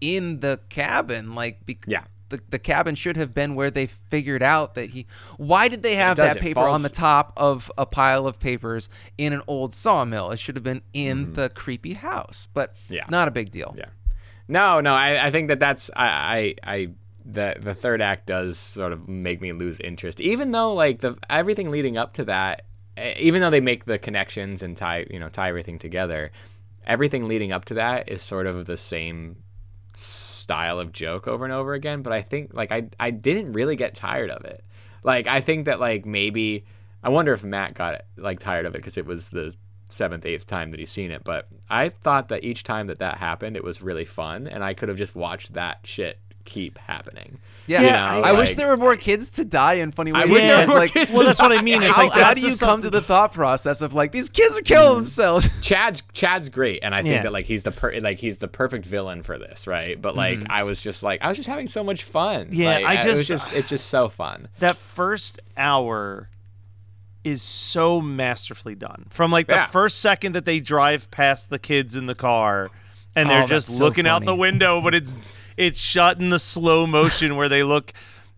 in 0.00 0.40
the 0.40 0.60
cabin. 0.68 1.34
Like, 1.34 1.64
be- 1.66 1.78
Yeah. 1.86 2.04
The, 2.30 2.40
the 2.48 2.58
cabin 2.60 2.94
should 2.94 3.16
have 3.16 3.34
been 3.34 3.56
where 3.56 3.72
they 3.72 3.86
figured 3.88 4.40
out 4.42 4.74
that 4.76 4.90
he. 4.90 5.06
Why 5.36 5.66
did 5.66 5.82
they 5.82 5.96
have 5.96 6.16
that 6.16 6.38
paper 6.38 6.60
on 6.60 6.82
the 6.82 6.88
top 6.88 7.32
of 7.36 7.72
a 7.76 7.84
pile 7.84 8.24
of 8.28 8.38
papers 8.38 8.88
in 9.18 9.32
an 9.32 9.42
old 9.48 9.74
sawmill? 9.74 10.30
It 10.30 10.38
should 10.38 10.54
have 10.54 10.62
been 10.62 10.82
in 10.92 11.32
the 11.32 11.48
creepy 11.48 11.94
house, 11.94 12.46
but 12.54 12.74
Mm-hmm. 12.84 12.94
Yeah. 12.94 13.04
not 13.10 13.26
a 13.26 13.32
big 13.32 13.50
deal. 13.50 13.74
Yeah. 13.76 13.86
No, 14.46 14.80
no, 14.80 14.94
I, 14.94 15.26
I 15.26 15.30
think 15.32 15.48
that 15.48 15.58
that's 15.58 15.90
I, 15.96 16.54
I 16.64 16.72
I 16.74 16.88
the 17.24 17.56
the 17.60 17.74
third 17.74 18.00
act 18.00 18.26
does 18.26 18.58
sort 18.58 18.92
of 18.92 19.08
make 19.08 19.40
me 19.40 19.50
lose 19.52 19.80
interest. 19.80 20.20
Even 20.20 20.52
though 20.52 20.72
like 20.72 21.00
the 21.00 21.16
everything 21.28 21.70
leading 21.72 21.96
up 21.96 22.12
to 22.14 22.24
that, 22.26 22.62
even 23.16 23.40
though 23.40 23.50
they 23.50 23.60
make 23.60 23.84
the 23.84 23.98
connections 23.98 24.62
and 24.62 24.76
tie 24.76 25.06
you 25.10 25.18
know 25.18 25.28
tie 25.28 25.48
everything 25.48 25.78
together, 25.78 26.30
everything 26.86 27.28
leading 27.28 27.52
up 27.52 27.64
to 27.66 27.74
that 27.74 28.08
is 28.08 28.22
sort 28.22 28.46
of 28.46 28.66
the 28.66 28.76
same 28.76 29.36
style 29.94 30.78
of 30.78 30.92
joke 30.92 31.28
over 31.28 31.44
and 31.44 31.52
over 31.52 31.74
again. 31.74 32.02
But 32.02 32.12
I 32.12 32.22
think 32.22 32.52
like 32.54 32.72
I 32.72 32.88
I 32.98 33.10
didn't 33.10 33.52
really 33.52 33.76
get 33.76 33.94
tired 33.94 34.30
of 34.30 34.44
it. 34.44 34.64
Like 35.02 35.26
I 35.26 35.40
think 35.40 35.66
that 35.66 35.80
like 35.80 36.04
maybe 36.04 36.64
I 37.02 37.08
wonder 37.08 37.32
if 37.32 37.44
Matt 37.44 37.74
got 37.74 38.02
like 38.16 38.40
tired 38.40 38.66
of 38.66 38.74
it 38.74 38.78
because 38.78 38.96
it 38.96 39.06
was 39.06 39.30
the 39.30 39.54
seventh 39.88 40.24
eighth 40.24 40.46
time 40.46 40.70
that 40.70 40.80
he's 40.80 40.90
seen 40.90 41.10
it. 41.10 41.24
But 41.24 41.48
I 41.68 41.88
thought 41.88 42.28
that 42.28 42.44
each 42.44 42.64
time 42.64 42.86
that 42.88 42.98
that 42.98 43.18
happened, 43.18 43.56
it 43.56 43.64
was 43.64 43.82
really 43.82 44.04
fun, 44.04 44.46
and 44.46 44.62
I 44.62 44.74
could 44.74 44.88
have 44.88 44.98
just 44.98 45.14
watched 45.14 45.54
that 45.54 45.80
shit 45.84 46.18
keep 46.50 46.76
happening. 46.78 47.38
Yeah, 47.66 47.80
You 47.82 47.88
I, 47.88 48.20
know, 48.20 48.22
I 48.26 48.32
wish 48.32 48.54
there 48.54 48.68
were 48.68 48.76
more 48.76 48.96
kids 48.96 49.30
to 49.30 49.44
die 49.44 49.74
in 49.74 49.92
funny 49.92 50.12
ways. 50.12 50.28
wish 50.28 50.42
there 50.42 50.60
were 50.62 50.66
more 50.66 50.76
like, 50.78 50.92
kids 50.92 51.12
Well, 51.12 51.24
that's 51.24 51.40
what 51.40 51.52
I 51.52 51.62
mean. 51.62 51.80
It's 51.82 51.94
how, 51.96 52.08
like 52.08 52.12
how 52.20 52.34
do 52.34 52.40
you 52.40 52.50
stuff 52.50 52.68
come 52.68 52.82
to 52.82 52.90
the 52.90 53.00
thought 53.00 53.32
process 53.32 53.80
of 53.80 53.94
like 53.94 54.10
these 54.12 54.28
kids 54.28 54.58
are 54.58 54.62
killing 54.62 54.96
themselves? 54.96 55.48
Chad's 55.62 56.02
Chad's 56.12 56.48
great, 56.48 56.80
and 56.82 56.94
I 56.94 57.02
think 57.02 57.14
Yeah. 57.14 57.22
that 57.22 57.32
like 57.32 57.46
he's 57.46 57.62
the 57.62 57.70
per- 57.70 57.98
like 58.00 58.18
he's 58.18 58.38
the 58.38 58.48
perfect 58.48 58.84
villain 58.84 59.22
for 59.22 59.38
this, 59.38 59.66
right? 59.66 60.00
But 60.02 60.16
like 60.16 60.38
mm-hmm. 60.38 60.50
I 60.52 60.64
was 60.64 60.82
just 60.82 61.02
like 61.02 61.22
I 61.22 61.28
was 61.28 61.36
just 61.36 61.48
having 61.48 61.68
so 61.68 61.84
much 61.84 62.02
fun. 62.04 62.48
Yeah, 62.50 62.70
Like, 62.78 62.86
I 62.86 62.94
it 62.94 63.06
was 63.06 63.26
just- 63.28 63.46
just 63.46 63.52
it's 63.56 63.68
just 63.68 63.86
so 63.86 64.08
fun. 64.08 64.48
that 64.58 64.76
first 64.76 65.38
hour 65.56 66.28
is 67.22 67.42
so 67.42 68.00
masterfully 68.00 68.74
done. 68.74 69.06
From 69.10 69.30
like 69.30 69.46
the 69.46 69.54
Yeah. 69.54 69.66
first 69.66 70.00
second 70.00 70.34
that 70.34 70.44
they 70.44 70.58
drive 70.58 71.10
past 71.10 71.50
the 71.50 71.58
kids 71.58 71.94
in 71.94 72.06
the 72.06 72.14
car 72.14 72.70
and 73.14 73.28
Oh, 73.28 73.30
they're 73.30 73.40
that's 73.40 73.66
just 73.66 73.76
so 73.78 73.84
looking 73.84 74.06
out 74.06 74.24
the 74.24 74.34
window, 74.34 74.80
but 74.80 74.94
it's 74.94 75.14
it's 75.60 75.80
shot 75.80 76.18
in 76.18 76.30
the 76.30 76.38
slow 76.38 76.86
motion 76.86 77.36
where 77.36 77.48
they 77.48 77.62
look 77.62 77.92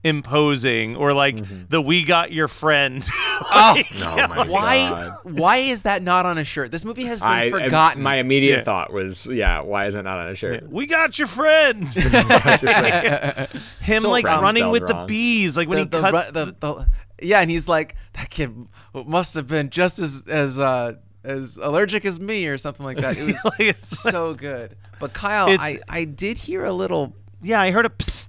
imposing 0.04 0.96
or 0.96 1.12
like 1.12 1.36
the 1.68 1.80
we 1.80 2.04
got 2.04 2.32
your 2.32 2.48
friend. 2.48 3.04
Like, 3.52 3.86
Oh 3.96 4.14
my 4.28 4.46
Why? 4.46 4.88
god. 4.88 5.18
Why 5.24 5.56
is 5.58 5.82
that 5.82 6.00
not 6.02 6.26
on 6.26 6.38
a 6.38 6.44
shirt? 6.44 6.70
This 6.70 6.84
movie 6.84 7.04
has 7.06 7.20
been 7.20 7.28
I 7.28 7.50
forgotten. 7.50 8.00
My 8.00 8.16
immediate 8.16 8.58
Yeah. 8.58 8.62
thought 8.62 8.92
was, 8.92 9.26
yeah, 9.26 9.60
why 9.62 9.86
is 9.86 9.96
it 9.96 10.02
not 10.02 10.18
on 10.20 10.28
a 10.28 10.36
shirt? 10.36 10.70
we 10.70 10.86
got 10.86 11.18
your 11.18 11.26
friend. 11.26 11.88
Him 13.80 14.00
So 14.00 14.10
like 14.10 14.24
running 14.24 14.70
with 14.70 14.88
wrong. 14.88 15.02
the 15.02 15.06
bees, 15.06 15.56
like 15.56 15.68
when 15.68 15.78
the, 15.88 15.96
he 15.98 16.02
the, 16.02 16.10
cuts 16.10 16.26
ru- 16.28 16.32
the, 16.44 16.56
the- 16.60 16.86
yeah, 17.26 17.40
and 17.40 17.50
he's 17.50 17.66
like, 17.68 17.96
that 18.14 18.30
kid 18.30 18.54
must 18.94 19.34
have 19.34 19.48
been 19.48 19.70
just 19.70 19.98
as 19.98 20.24
as 20.28 20.58
uh, 20.58 20.94
as 21.24 21.58
allergic 21.58 22.04
as 22.04 22.18
me 22.20 22.46
or 22.46 22.58
something 22.58 22.84
like 22.84 22.98
that. 22.98 23.16
It 23.16 23.22
was 23.26 23.44
Like, 23.44 23.60
it's 23.60 23.98
so 23.98 24.34
good. 24.34 24.76
But 24.98 25.12
Kyle, 25.12 25.48
I 25.48 25.80
I 25.88 26.04
did 26.04 26.38
hear 26.38 26.64
a 26.64 26.72
little. 26.72 27.14
yeah, 27.42 27.60
I 27.60 27.70
heard 27.70 27.86
a 27.86 27.90
psst. 27.90 28.28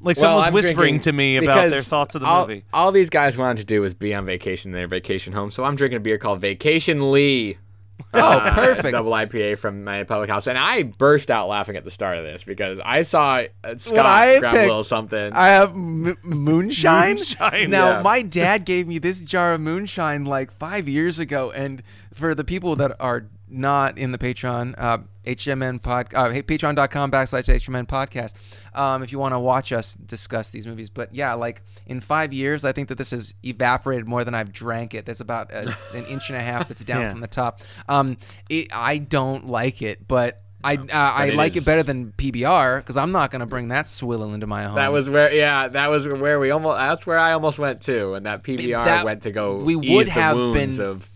Like 0.00 0.16
Well, 0.16 0.22
someone 0.22 0.36
was 0.36 0.46
I'm 0.46 0.52
whispering 0.52 1.00
to 1.00 1.12
me 1.12 1.36
about 1.38 1.70
their 1.70 1.82
thoughts 1.82 2.14
of 2.14 2.20
the 2.20 2.26
all, 2.28 2.46
movie. 2.46 2.64
All 2.72 2.92
these 2.92 3.10
guys 3.10 3.36
wanted 3.36 3.56
to 3.58 3.64
do 3.64 3.80
was 3.80 3.94
be 3.94 4.14
on 4.14 4.24
vacation 4.24 4.70
in 4.70 4.76
their 4.76 4.86
vacation 4.86 5.32
home, 5.32 5.50
so 5.50 5.64
I'm 5.64 5.74
drinking 5.74 5.96
a 5.96 6.00
beer 6.00 6.18
called 6.18 6.40
Vacation 6.40 7.10
Lee. 7.10 7.58
Oh, 8.14 8.20
uh, 8.20 8.54
perfect. 8.54 8.92
Double 8.92 9.10
IPA 9.12 9.58
from 9.58 9.84
my 9.84 10.04
public 10.04 10.30
house, 10.30 10.46
and 10.46 10.56
I 10.56 10.82
burst 10.82 11.30
out 11.30 11.48
laughing 11.48 11.76
at 11.76 11.84
the 11.84 11.90
start 11.90 12.16
of 12.16 12.24
this 12.24 12.42
because 12.42 12.78
I 12.82 13.02
saw 13.02 13.42
uh, 13.64 13.76
Scott 13.76 14.06
I 14.06 14.38
grab 14.38 14.54
a 14.54 14.58
little 14.60 14.84
something. 14.84 15.32
I 15.34 15.48
have 15.48 15.70
m- 15.70 16.16
moonshine. 16.22 17.16
Moonshine, 17.16 17.70
Now, 17.70 17.96
yeah. 17.96 18.02
my 18.02 18.22
dad 18.22 18.64
gave 18.64 18.86
me 18.88 18.98
this 18.98 19.20
jar 19.22 19.52
of 19.54 19.60
moonshine 19.60 20.24
like 20.24 20.52
five 20.52 20.88
years 20.88 21.18
ago, 21.18 21.50
and 21.50 21.82
for 22.14 22.34
the 22.34 22.44
people 22.44 22.76
that 22.76 22.96
are 22.98 23.26
not 23.50 23.98
in 23.98 24.12
the 24.12 24.18
Patreon, 24.18 24.74
uh, 24.78 24.98
HMN 25.26 25.82
pod, 25.82 26.12
uh, 26.14 26.30
hey, 26.30 26.42
patreon.com 26.42 27.10
backslash 27.10 27.44
HMN 27.54 27.86
podcast, 27.86 28.34
um, 28.78 29.02
if 29.02 29.12
you 29.12 29.18
want 29.18 29.34
to 29.34 29.38
watch 29.38 29.72
us 29.72 29.94
discuss 29.94 30.50
these 30.50 30.66
movies. 30.66 30.90
But 30.90 31.14
yeah, 31.14 31.34
like 31.34 31.62
in 31.86 32.00
five 32.00 32.32
years, 32.32 32.64
I 32.64 32.72
think 32.72 32.88
that 32.88 32.96
this 32.98 33.10
has 33.10 33.34
evaporated 33.44 34.06
more 34.06 34.24
than 34.24 34.34
I've 34.34 34.52
drank 34.52 34.94
it. 34.94 35.04
There's 35.04 35.20
about 35.20 35.52
a, 35.52 35.74
an 35.94 36.06
inch 36.06 36.28
and 36.30 36.36
a 36.38 36.42
half 36.42 36.68
that's 36.68 36.82
down 36.84 37.00
Yeah. 37.02 37.10
from 37.10 37.20
the 37.20 37.26
top. 37.26 37.60
Um, 37.88 38.16
it, 38.48 38.68
I 38.72 38.98
don't 38.98 39.46
like 39.46 39.82
it, 39.82 40.06
but. 40.08 40.42
I, 40.64 40.74
uh, 40.74 40.80
I 40.92 41.26
it 41.26 41.34
like 41.36 41.54
it 41.54 41.64
better 41.64 41.84
than 41.84 42.10
PBR 42.18 42.78
because 42.78 42.96
I'm 42.96 43.12
not 43.12 43.30
going 43.30 43.38
to 43.42 43.46
bring 43.46 43.68
that 43.68 43.86
swill 43.86 44.34
into 44.34 44.48
my 44.48 44.64
home. 44.64 44.74
that 44.74 44.90
was 44.90 45.08
where, 45.08 45.32
yeah, 45.32 45.68
that 45.68 45.88
was 45.88 46.08
where 46.08 46.40
we 46.40 46.50
almost. 46.50 46.76
That's 46.78 47.06
where 47.06 47.16
I 47.16 47.34
almost 47.34 47.60
went 47.60 47.80
to, 47.82 48.14
and 48.14 48.26
that 48.26 48.42
PBR 48.42 48.84
That- 48.84 49.04
went 49.04 49.22
to 49.22 49.30
go. 49.30 49.54
we 49.54 49.76
would 49.76 50.08
have 50.08 50.34
been- 50.52 50.80
Of, 50.80 51.08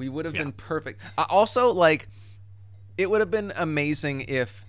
We 0.00 0.08
would 0.08 0.24
have 0.24 0.32
been 0.32 0.52
perfect. 0.52 0.98
Uh, 1.18 1.26
also, 1.28 1.74
like, 1.74 2.08
it 2.96 3.10
would 3.10 3.20
have 3.20 3.30
been 3.30 3.52
amazing 3.54 4.22
if 4.22 4.64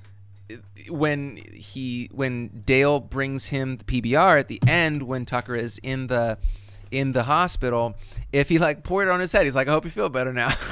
when 0.89 1.37
he 1.53 2.09
when 2.11 2.63
Dale 2.65 2.99
brings 2.99 3.47
him 3.47 3.77
the 3.77 3.85
PBR 3.85 4.37
at 4.41 4.49
the 4.49 4.59
end 4.67 5.03
when 5.03 5.23
Tucker 5.23 5.55
is 5.55 5.77
in 5.77 6.07
the 6.07 6.37
in 6.91 7.13
the 7.13 7.23
hospital, 7.23 7.95
if 8.33 8.49
he 8.49 8.59
like 8.59 8.83
poured 8.83 9.07
it 9.07 9.11
on 9.11 9.21
his 9.21 9.31
head, 9.31 9.45
he's 9.45 9.55
like, 9.55 9.69
"I 9.69 9.71
hope 9.71 9.85
you 9.85 9.89
feel 9.91 10.09
better 10.09 10.33
now." 10.33 10.53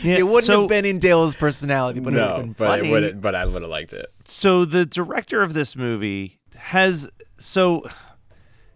Yeah, 0.00 0.18
it 0.18 0.22
wouldn't 0.22 0.44
so- 0.44 0.60
have 0.60 0.68
been 0.68 0.84
in 0.84 1.00
Dale's 1.00 1.34
personality, 1.34 1.98
but 1.98 2.12
it 2.12 2.16
would 2.16 2.22
have 2.22 2.36
no, 2.36 2.42
been 2.42 2.52
but 2.52 2.68
funny. 2.68 2.88
it 2.88 2.92
would. 2.92 3.20
But 3.20 3.34
I 3.34 3.44
would 3.46 3.62
have 3.62 3.70
liked 3.70 3.92
it. 3.92 4.06
so 4.24 4.64
the 4.64 4.86
director 4.86 5.42
of 5.42 5.54
this 5.54 5.74
movie 5.74 6.38
has 6.56 7.08
so 7.36 7.84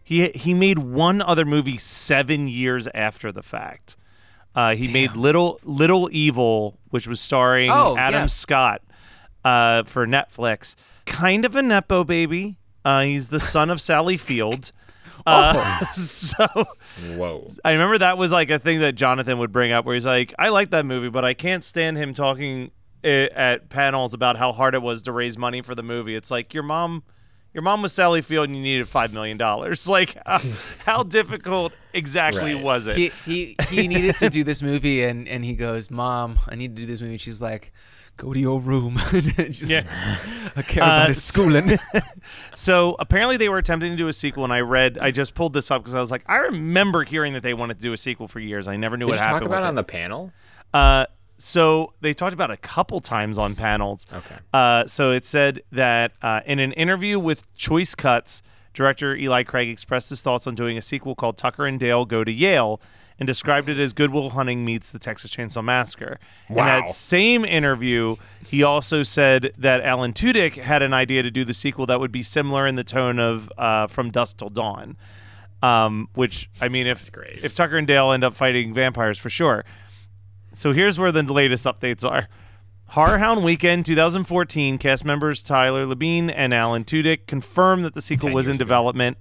he 0.02 0.30
he 0.30 0.52
made 0.52 0.80
one 0.80 1.22
other 1.22 1.44
movie 1.44 1.76
seven 1.78 2.48
years 2.48 2.88
after 2.92 3.30
the 3.30 3.42
fact. 3.42 3.96
Uh, 4.54 4.74
he 4.74 4.88
made 4.88 5.16
Little 5.16 5.58
Little 5.64 6.08
Evil, 6.12 6.78
which 6.90 7.06
was 7.06 7.20
starring 7.20 7.70
Oh, 7.70 7.96
Adam 7.96 8.22
yeah. 8.22 8.26
Scott 8.26 8.82
uh, 9.44 9.82
for 9.84 10.06
Netflix. 10.06 10.74
Kind 11.06 11.44
of 11.44 11.56
a 11.56 11.62
nepo 11.62 12.04
baby. 12.04 12.56
Uh, 12.84 13.02
he's 13.02 13.28
the 13.28 13.40
son 13.40 13.70
of 13.70 13.80
Sally 13.80 14.16
Field. 14.16 14.72
Uh, 15.24 15.84
so 15.92 16.44
Whoa. 17.14 17.48
I 17.64 17.72
remember 17.72 17.96
that 17.98 18.18
was 18.18 18.32
like 18.32 18.50
a 18.50 18.58
thing 18.58 18.80
that 18.80 18.96
Jonathan 18.96 19.38
would 19.38 19.52
bring 19.52 19.70
up, 19.70 19.84
where 19.84 19.94
he's 19.94 20.04
like, 20.06 20.34
"I 20.36 20.48
like 20.48 20.70
that 20.70 20.84
movie, 20.84 21.10
but 21.10 21.24
I 21.24 21.32
can't 21.32 21.62
stand 21.62 21.96
him 21.96 22.12
talking 22.12 22.72
at 23.04 23.68
panels 23.68 24.14
about 24.14 24.36
how 24.36 24.50
hard 24.50 24.74
it 24.74 24.82
was 24.82 25.04
to 25.04 25.12
raise 25.12 25.38
money 25.38 25.62
for 25.62 25.76
the 25.76 25.82
movie." 25.84 26.16
It's 26.16 26.32
like 26.32 26.52
your 26.52 26.64
mom, 26.64 27.04
your 27.54 27.62
mom 27.62 27.82
was 27.82 27.92
Sally 27.92 28.22
Field, 28.22 28.48
and 28.48 28.56
you 28.56 28.62
needed 28.62 28.88
five 28.88 29.12
million 29.12 29.36
dollars. 29.36 29.88
Like, 29.92 30.16
how, 30.26 30.40
how 30.86 31.02
difficult 31.18 31.72
exactly 31.92 32.54
Right. 32.54 32.62
was 32.64 32.86
it? 32.86 32.96
he 32.96 33.12
he 33.24 33.56
he 33.70 33.88
needed 33.88 34.16
to 34.18 34.30
do 34.30 34.44
this 34.44 34.62
movie, 34.62 35.02
and 35.04 35.28
and 35.28 35.44
he 35.44 35.54
goes, 35.54 35.90
"Mom, 35.90 36.38
I 36.48 36.54
need 36.54 36.74
to 36.76 36.82
do 36.82 36.86
this 36.86 37.00
movie." 37.00 37.18
She's 37.18 37.40
like, 37.40 37.72
"Go 38.16 38.32
to 38.32 38.40
your 38.40 38.60
room." 38.60 38.98
She's 39.10 39.68
Yeah. 39.68 39.84
like, 40.56 40.58
I 40.58 40.62
care 40.62 40.82
about 40.82 41.02
Uh, 41.02 41.06
his 41.08 41.22
schooling. 41.22 41.78
So 42.54 42.96
apparently 42.98 43.36
they 43.36 43.48
were 43.48 43.58
attempting 43.58 43.90
to 43.92 43.96
do 43.96 44.08
a 44.08 44.12
sequel, 44.12 44.44
and 44.44 44.52
I 44.52 44.60
read, 44.60 44.98
I 44.98 45.10
just 45.10 45.34
pulled 45.34 45.52
this 45.52 45.70
up 45.70 45.82
because 45.82 45.94
I 45.94 46.00
was 46.00 46.10
like, 46.10 46.22
I 46.26 46.36
remember 46.36 47.04
hearing 47.04 47.32
that 47.34 47.42
they 47.42 47.54
wanted 47.54 47.74
to 47.78 47.82
do 47.82 47.92
a 47.92 47.96
sequel 47.96 48.28
for 48.28 48.40
years. 48.40 48.68
I 48.68 48.76
never 48.76 48.96
knew 48.96 49.06
Did 49.06 49.10
what 49.12 49.14
you 49.16 49.18
talk 49.20 49.28
happened. 49.28 49.46
about 49.46 49.60
with 49.62 49.64
it 49.66 49.68
on 49.68 49.74
the 49.76 49.84
panel? 49.84 50.32
Uh, 50.74 51.06
so 51.38 51.92
they 52.00 52.14
talked 52.14 52.34
about 52.34 52.50
a 52.50 52.56
couple 52.56 53.00
times 53.00 53.38
on 53.38 53.54
panels. 53.54 54.06
Okay. 54.12 54.36
Uh, 54.52 54.86
so 54.86 55.10
it 55.10 55.24
said 55.24 55.62
that 55.72 56.12
uh, 56.22 56.40
in 56.46 56.58
an 56.58 56.72
interview 56.72 57.18
with 57.18 57.52
Choice 57.54 57.94
Cuts, 57.94 58.42
director 58.74 59.14
Eli 59.14 59.42
Craig 59.42 59.68
expressed 59.68 60.10
his 60.10 60.22
thoughts 60.22 60.46
on 60.46 60.54
doing 60.54 60.78
a 60.78 60.82
sequel 60.82 61.14
called 61.14 61.36
Tucker 61.36 61.66
and 61.66 61.78
Dale 61.78 62.04
Go 62.04 62.24
to 62.24 62.32
Yale 62.32 62.80
and 63.18 63.26
described 63.26 63.68
it 63.68 63.78
as 63.78 63.92
Good 63.92 64.10
Will 64.10 64.30
Hunting 64.30 64.64
meets 64.64 64.90
the 64.90 64.98
Texas 64.98 65.34
Chainsaw 65.34 65.62
Massacre. 65.62 66.18
Wow. 66.48 66.62
In 66.62 66.66
that 66.66 66.90
same 66.90 67.44
interview, 67.44 68.16
he 68.44 68.62
also 68.62 69.02
said 69.02 69.52
that 69.58 69.82
Alan 69.82 70.12
Tudyk 70.12 70.54
had 70.54 70.82
an 70.82 70.92
idea 70.92 71.22
to 71.22 71.30
do 71.30 71.44
the 71.44 71.54
sequel 71.54 71.86
that 71.86 72.00
would 72.00 72.10
be 72.10 72.22
similar 72.22 72.66
in 72.66 72.74
the 72.74 72.84
tone 72.84 73.18
of 73.18 73.52
uh, 73.58 73.86
From 73.86 74.10
Dusk 74.10 74.38
Till 74.38 74.48
Dawn. 74.48 74.96
Um, 75.62 76.08
which 76.14 76.50
I 76.60 76.68
mean, 76.68 76.88
if 76.88 77.12
great. 77.12 77.44
if 77.44 77.54
Tucker 77.54 77.78
and 77.78 77.86
Dale 77.86 78.10
end 78.10 78.24
up 78.24 78.34
fighting 78.34 78.74
vampires 78.74 79.18
for 79.18 79.30
sure. 79.30 79.64
So 80.54 80.72
here's 80.72 80.98
where 80.98 81.12
the 81.12 81.22
latest 81.22 81.64
updates 81.64 82.08
are. 82.08 82.28
HorrorHound 82.92 83.42
Weekend 83.42 83.86
2014 83.86 84.76
cast 84.76 85.02
members 85.04 85.42
Tyler 85.42 85.86
Labine 85.86 86.30
and 86.34 86.52
Alan 86.52 86.84
Tudyk 86.84 87.26
confirmed 87.26 87.86
that 87.86 87.94
the 87.94 88.02
sequel 88.02 88.30
was 88.30 88.48
in 88.48 88.56
ago. 88.56 88.58
development. 88.58 89.16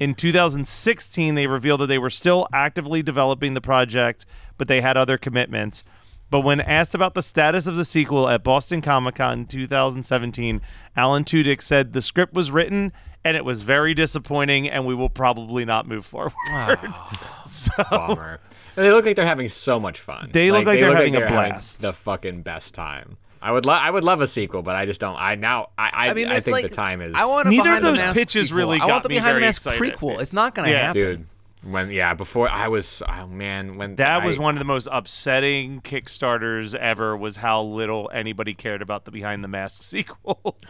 In 0.00 0.16
2016, 0.16 1.36
they 1.36 1.46
revealed 1.46 1.82
that 1.82 1.86
they 1.86 1.98
were 1.98 2.10
still 2.10 2.48
actively 2.52 3.00
developing 3.00 3.54
the 3.54 3.60
project, 3.60 4.26
but 4.58 4.66
they 4.66 4.80
had 4.80 4.96
other 4.96 5.18
commitments. 5.18 5.84
But 6.30 6.40
when 6.40 6.60
asked 6.60 6.96
about 6.96 7.14
the 7.14 7.22
status 7.22 7.68
of 7.68 7.76
the 7.76 7.84
sequel 7.84 8.28
at 8.28 8.42
Boston 8.42 8.80
Comic 8.80 9.14
Con 9.14 9.46
2017, 9.46 10.60
Alan 10.96 11.24
Tudyk 11.24 11.62
said 11.62 11.92
the 11.92 12.00
script 12.00 12.34
was 12.34 12.50
written 12.50 12.90
and 13.24 13.36
it 13.36 13.44
was 13.44 13.62
very 13.62 13.94
disappointing, 13.94 14.68
and 14.68 14.86
we 14.86 14.94
will 14.94 15.10
probably 15.10 15.64
not 15.64 15.86
move 15.86 16.04
forward. 16.06 16.32
Ah, 16.50 17.42
so 17.46 17.70
Bummer. 17.90 18.40
And 18.76 18.86
they 18.86 18.90
look 18.90 19.04
like 19.04 19.16
they're 19.16 19.26
having 19.26 19.48
so 19.48 19.78
much 19.78 20.00
fun. 20.00 20.30
They 20.32 20.50
look 20.50 20.64
like 20.64 20.80
they're 20.80 20.94
having 20.94 21.14
a 21.16 21.20
having 21.20 21.34
blast. 21.34 21.80
the 21.82 21.92
fucking 21.92 22.42
best 22.42 22.74
time. 22.74 23.18
I 23.42 23.50
would 23.50 23.66
love 23.66 23.80
I 23.82 23.90
would 23.90 24.04
love 24.04 24.20
a 24.20 24.26
sequel, 24.26 24.62
but 24.62 24.76
I 24.76 24.86
just 24.86 25.00
don't. 25.00 25.16
I 25.16 25.34
now 25.34 25.70
I 25.76 25.90
I, 25.92 26.08
I 26.10 26.14
mean, 26.14 26.28
I 26.28 26.36
it's 26.36 26.44
think 26.46 26.52
like, 26.54 26.68
the 26.70 26.74
time 26.74 27.00
is 27.02 27.12
I 27.14 27.24
want 27.24 27.48
a 27.48 27.50
Neither 27.50 27.62
behind 27.64 27.78
of 27.78 27.82
the 27.84 27.90
those 27.90 27.98
mask 27.98 28.18
pitches 28.18 28.48
sequel. 28.48 28.58
really 28.58 28.76
I 28.76 28.86
got 28.86 28.90
want 28.90 29.02
the 29.02 29.08
me 29.08 29.14
behind 29.16 29.32
very 29.32 29.40
the 29.40 29.46
mask 29.46 29.66
excited. 29.66 29.94
prequel. 29.98 30.20
It's 30.20 30.32
not 30.32 30.54
gonna 30.54 30.68
happen. 30.68 31.00
Yeah. 31.00 31.08
happen. 31.08 31.26
dude. 31.64 31.72
When 31.72 31.90
yeah, 31.90 32.14
before 32.14 32.48
I 32.48 32.68
was 32.68 33.02
oh 33.08 33.26
man, 33.26 33.76
when 33.76 33.96
that 33.96 34.24
was 34.24 34.38
one 34.38 34.54
of 34.54 34.58
the 34.60 34.64
most 34.64 34.88
upsetting 34.90 35.80
Kickstarters 35.80 36.74
ever. 36.74 37.16
Was 37.16 37.36
how 37.36 37.62
little 37.62 38.10
anybody 38.14 38.54
cared 38.54 38.80
about 38.80 39.04
the 39.04 39.10
Behind 39.10 39.42
the 39.44 39.48
Mask 39.48 39.82
sequel. 39.82 40.56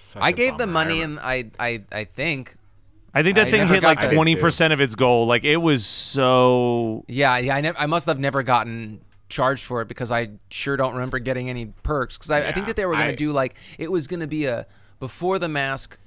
such 0.00 0.22
I 0.22 0.30
a 0.30 0.32
gave 0.32 0.58
the 0.58 0.66
money, 0.66 1.02
and 1.02 1.18
I, 1.20 1.50
I, 1.58 1.82
I 1.92 2.04
think, 2.04 2.56
I 3.14 3.22
think 3.22 3.36
that 3.36 3.48
I 3.48 3.50
thing 3.50 3.66
hit 3.68 3.82
like 3.82 4.00
that. 4.00 4.06
I 4.06 4.10
did 4.10 4.16
twenty 4.16 4.34
too. 4.34 4.40
percent 4.40 4.72
of 4.72 4.80
its 4.80 4.94
goal. 4.94 5.26
Like 5.26 5.44
it 5.44 5.56
was 5.56 5.84
so. 5.86 7.04
yeah, 7.08 7.36
yeah. 7.38 7.56
I, 7.56 7.60
nev- 7.60 7.76
I 7.78 7.86
must 7.86 8.06
have 8.06 8.18
never 8.18 8.42
gotten 8.42 9.00
charged 9.28 9.64
for 9.64 9.80
it 9.82 9.88
because 9.88 10.10
I 10.10 10.30
sure 10.50 10.76
don't 10.76 10.94
remember 10.94 11.18
getting 11.18 11.48
any 11.48 11.66
perks. 11.82 12.18
Because 12.18 12.30
I, 12.30 12.38
I 12.48 12.52
think 12.52 12.66
that 12.66 12.76
they 12.76 12.86
were 12.86 12.94
gonna 12.94 13.10
I- 13.10 13.14
do 13.14 13.32
like 13.32 13.56
it 13.78 13.90
was 13.90 14.06
gonna 14.06 14.26
be 14.26 14.44
a 14.46 14.66
before 14.98 15.38
the 15.38 15.48
mask 15.48 15.98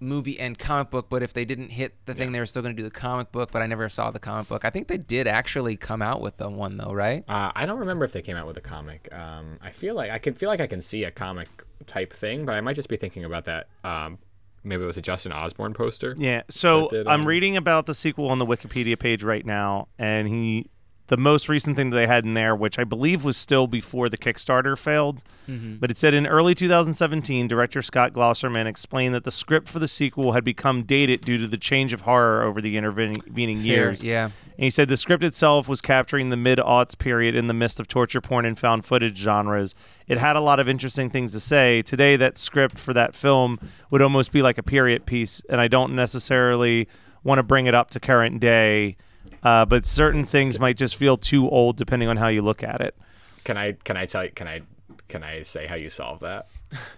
movie 0.00 0.38
and 0.40 0.58
comic 0.58 0.90
book. 0.90 1.08
But 1.08 1.22
if 1.22 1.32
they 1.32 1.44
didn't 1.44 1.68
hit 1.70 1.94
the 2.06 2.14
thing, 2.14 2.32
they 2.32 2.40
were 2.40 2.46
still 2.46 2.62
gonna 2.62 2.74
do 2.74 2.82
the 2.82 2.90
comic 2.90 3.30
book. 3.32 3.50
But 3.52 3.62
I 3.62 3.66
never 3.66 3.88
saw 3.88 4.10
the 4.10 4.18
comic 4.18 4.48
book. 4.48 4.64
I 4.64 4.70
think 4.70 4.88
they 4.88 4.98
did 4.98 5.26
actually 5.26 5.76
come 5.76 6.02
out 6.02 6.20
with 6.20 6.36
the 6.38 6.48
one 6.50 6.76
though, 6.76 6.92
right? 6.92 7.24
Uh, 7.28 7.52
I 7.54 7.66
don't 7.66 7.78
remember 7.78 8.04
if 8.04 8.12
they 8.12 8.22
came 8.22 8.36
out 8.36 8.46
with 8.46 8.56
a 8.56 8.62
comic. 8.62 9.08
Um, 9.12 9.58
I 9.62 9.70
feel 9.70 9.94
like 9.94 10.10
I 10.10 10.18
could 10.18 10.36
feel 10.38 10.48
like 10.48 10.60
I 10.60 10.66
can 10.66 10.80
see 10.80 11.04
a 11.04 11.10
comic 11.10 11.48
type 11.86 12.12
thing, 12.12 12.44
but 12.44 12.54
I 12.54 12.60
might 12.60 12.76
just 12.76 12.88
be 12.88 12.96
thinking 12.96 13.24
about 13.24 13.44
that. 13.46 13.68
Um, 13.84 14.18
maybe 14.64 14.82
it 14.82 14.86
was 14.86 14.96
a 14.96 15.02
Justin 15.02 15.32
Osborne 15.32 15.74
poster. 15.74 16.14
Yeah. 16.18 16.42
So 16.48 16.88
did, 16.88 17.06
I'm 17.06 17.22
um, 17.22 17.26
reading 17.26 17.56
about 17.56 17.86
the 17.86 17.94
sequel 17.94 18.28
on 18.28 18.38
the 18.38 18.46
Wikipedia 18.46 18.98
page 18.98 19.22
right 19.22 19.44
now, 19.44 19.88
and 19.98 20.28
he, 20.28 20.70
the 21.12 21.18
most 21.18 21.46
recent 21.46 21.76
thing 21.76 21.90
that 21.90 21.96
they 21.96 22.06
had 22.06 22.24
in 22.24 22.32
there, 22.32 22.56
which 22.56 22.78
I 22.78 22.84
believe 22.84 23.22
was 23.22 23.36
still 23.36 23.66
before 23.66 24.08
the 24.08 24.16
Kickstarter 24.16 24.78
failed, 24.78 25.22
mm-hmm. 25.46 25.74
but 25.74 25.90
it 25.90 25.98
said 25.98 26.14
in 26.14 26.26
early 26.26 26.54
2017, 26.54 27.46
director 27.46 27.82
Scott 27.82 28.14
Glosserman 28.14 28.64
explained 28.64 29.14
that 29.14 29.24
the 29.24 29.30
script 29.30 29.68
for 29.68 29.78
the 29.78 29.88
sequel 29.88 30.32
had 30.32 30.42
become 30.42 30.84
dated 30.84 31.20
due 31.20 31.36
to 31.36 31.46
the 31.46 31.58
change 31.58 31.92
of 31.92 32.00
horror 32.00 32.42
over 32.42 32.62
the 32.62 32.78
intervening 32.78 33.58
Fair, 33.58 33.62
years. 33.62 34.02
yeah. 34.02 34.24
And 34.24 34.64
he 34.64 34.70
said 34.70 34.88
the 34.88 34.96
script 34.96 35.22
itself 35.22 35.68
was 35.68 35.82
capturing 35.82 36.30
the 36.30 36.36
mid 36.38 36.58
aughts 36.58 36.96
period 36.96 37.34
in 37.34 37.46
the 37.46 37.52
midst 37.52 37.78
of 37.78 37.88
torture 37.88 38.22
porn 38.22 38.46
and 38.46 38.58
found 38.58 38.86
footage 38.86 39.18
genres. 39.18 39.74
It 40.08 40.16
had 40.16 40.34
a 40.34 40.40
lot 40.40 40.60
of 40.60 40.66
interesting 40.66 41.10
things 41.10 41.32
to 41.32 41.40
say. 41.40 41.82
Today, 41.82 42.16
that 42.16 42.38
script 42.38 42.78
for 42.78 42.94
that 42.94 43.14
film 43.14 43.58
would 43.90 44.00
almost 44.00 44.32
be 44.32 44.40
like 44.40 44.56
a 44.56 44.62
period 44.62 45.04
piece, 45.04 45.42
and 45.50 45.60
I 45.60 45.68
don't 45.68 45.94
necessarily 45.94 46.88
want 47.22 47.38
to 47.38 47.42
bring 47.42 47.66
it 47.66 47.74
up 47.74 47.90
to 47.90 48.00
current 48.00 48.40
day, 48.40 48.96
uh, 49.42 49.64
but 49.64 49.84
certain 49.86 50.24
things 50.24 50.58
might 50.60 50.76
just 50.76 50.96
feel 50.96 51.16
too 51.16 51.48
old 51.48 51.76
depending 51.76 52.08
on 52.08 52.16
how 52.16 52.28
you 52.28 52.42
look 52.42 52.62
at 52.62 52.80
it. 52.80 52.96
Can 53.44 53.56
I 53.56 53.72
can 53.72 53.96
I 53.96 54.06
tell 54.06 54.24
you 54.24 54.30
can 54.30 54.46
I 54.48 54.62
can 55.08 55.22
I 55.22 55.42
say 55.42 55.66
how 55.66 55.74
you 55.74 55.90
solve 55.90 56.20
that? 56.20 56.46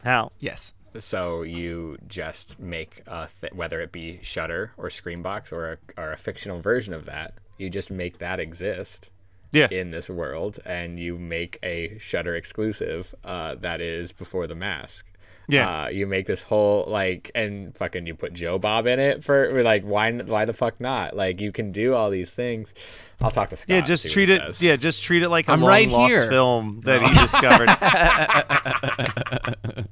How? 0.04 0.30
Yes. 0.38 0.74
So 0.98 1.42
you 1.42 1.98
just 2.06 2.60
make 2.60 3.02
a 3.08 3.28
th- 3.40 3.52
whether 3.52 3.80
it 3.80 3.90
be 3.90 4.20
Shudder 4.22 4.72
or 4.76 4.88
Screambox 4.90 5.52
or 5.52 5.72
a, 5.96 6.00
or 6.00 6.12
a 6.12 6.16
fictional 6.16 6.60
version 6.60 6.94
of 6.94 7.06
that, 7.06 7.34
you 7.58 7.68
just 7.70 7.90
make 7.90 8.18
that 8.18 8.38
exist 8.38 9.10
Yeah. 9.50 9.66
in 9.72 9.90
this 9.90 10.08
world, 10.08 10.60
and 10.64 11.00
you 11.00 11.18
make 11.18 11.58
a 11.64 11.98
Shudder 11.98 12.36
exclusive 12.36 13.12
uh, 13.24 13.56
that 13.56 13.80
is 13.80 14.12
Before 14.12 14.46
the 14.46 14.54
Mask. 14.54 15.06
Yeah. 15.46 15.84
Uh, 15.84 15.88
you 15.88 16.06
make 16.06 16.26
this 16.26 16.42
whole 16.42 16.84
like 16.88 17.30
and 17.34 17.76
fucking 17.76 18.06
you 18.06 18.14
put 18.14 18.32
Joe 18.32 18.58
Bob 18.58 18.86
in 18.86 18.98
it 18.98 19.22
for 19.22 19.62
like 19.62 19.84
why 19.84 20.10
why 20.12 20.44
the 20.44 20.52
fuck 20.52 20.80
not? 20.80 21.16
Like 21.16 21.40
you 21.40 21.52
can 21.52 21.72
do 21.72 21.94
all 21.94 22.10
these 22.10 22.30
things. 22.30 22.74
I'll 23.20 23.30
talk 23.30 23.50
to 23.50 23.56
Scott. 23.56 23.76
yeah, 23.76 23.80
just 23.82 24.10
treat 24.10 24.30
it. 24.30 24.40
says. 24.40 24.62
Yeah, 24.62 24.76
just 24.76 25.02
treat 25.02 25.22
it 25.22 25.28
like 25.28 25.48
a 25.48 25.52
I'm 25.52 25.60
long 25.60 25.70
right 25.70 25.88
lost 25.88 26.12
here. 26.12 26.28
film 26.28 26.80
that 26.84 27.02
he 27.02 27.20
discovered. 27.20 27.70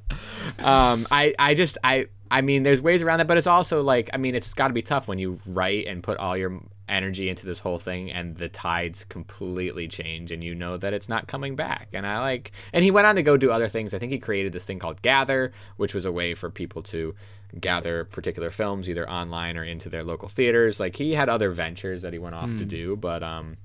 um 0.59 1.07
i 1.11 1.35
i 1.39 1.55
just 1.55 1.79
i 1.83 2.07
i 2.31 2.41
mean 2.41 2.63
there's 2.63 2.81
ways 2.81 3.03
around 3.03 3.21
it 3.21 3.27
but 3.27 3.37
it's 3.37 3.47
also 3.47 3.83
like 3.83 4.11
i 4.13 4.17
mean 4.17 4.35
it's 4.35 4.55
got 4.55 4.69
to 4.69 4.75
be 4.75 4.83
tough 4.83 5.09
when 5.09 5.19
you 5.19 5.41
write 5.47 5.87
and 5.87 6.03
put 6.03 6.19
all 6.19 6.37
your 6.37 6.61
energy 6.93 7.29
into 7.29 7.47
this 7.47 7.59
whole 7.59 7.79
thing 7.79 8.13
and 8.13 8.37
the 8.37 8.49
tides 8.49 9.05
completely 9.05 9.89
change 9.89 10.31
and 10.31 10.45
you 10.45 10.55
know 10.55 10.77
that 10.77 10.93
it's 10.93 11.09
not 11.09 11.27
coming 11.27 11.57
back. 11.57 11.89
And 11.93 12.07
i 12.07 12.21
like 12.21 12.53
and 12.73 12.85
he 12.85 12.91
went 12.91 13.07
on 13.07 13.17
to 13.17 13.23
go 13.23 13.37
do 13.37 13.51
other 13.51 13.69
things. 13.69 13.95
I 13.95 13.99
think 13.99 14.13
he 14.13 14.19
created 14.19 14.53
this 14.53 14.65
thing 14.65 14.79
called 14.79 15.03
Gathr 15.03 15.53
which 15.77 15.95
was 15.95 16.05
a 16.05 16.13
way 16.13 16.35
for 16.35 16.51
people 16.51 16.83
to 16.85 17.15
gather 17.59 18.05
particular 18.05 18.51
films 18.51 18.89
either 18.89 19.09
online 19.09 19.57
or 19.57 19.65
into 19.65 19.89
their 19.89 20.05
local 20.05 20.29
theaters. 20.29 20.79
Like 20.79 20.97
he 20.97 21.15
had 21.15 21.29
other 21.29 21.51
ventures 21.51 22.03
that 22.03 22.13
he 22.13 22.19
went 22.19 22.35
off 22.35 22.57
to 22.59 22.65
do 22.65 22.97
but 22.97 23.23
um 23.23 23.57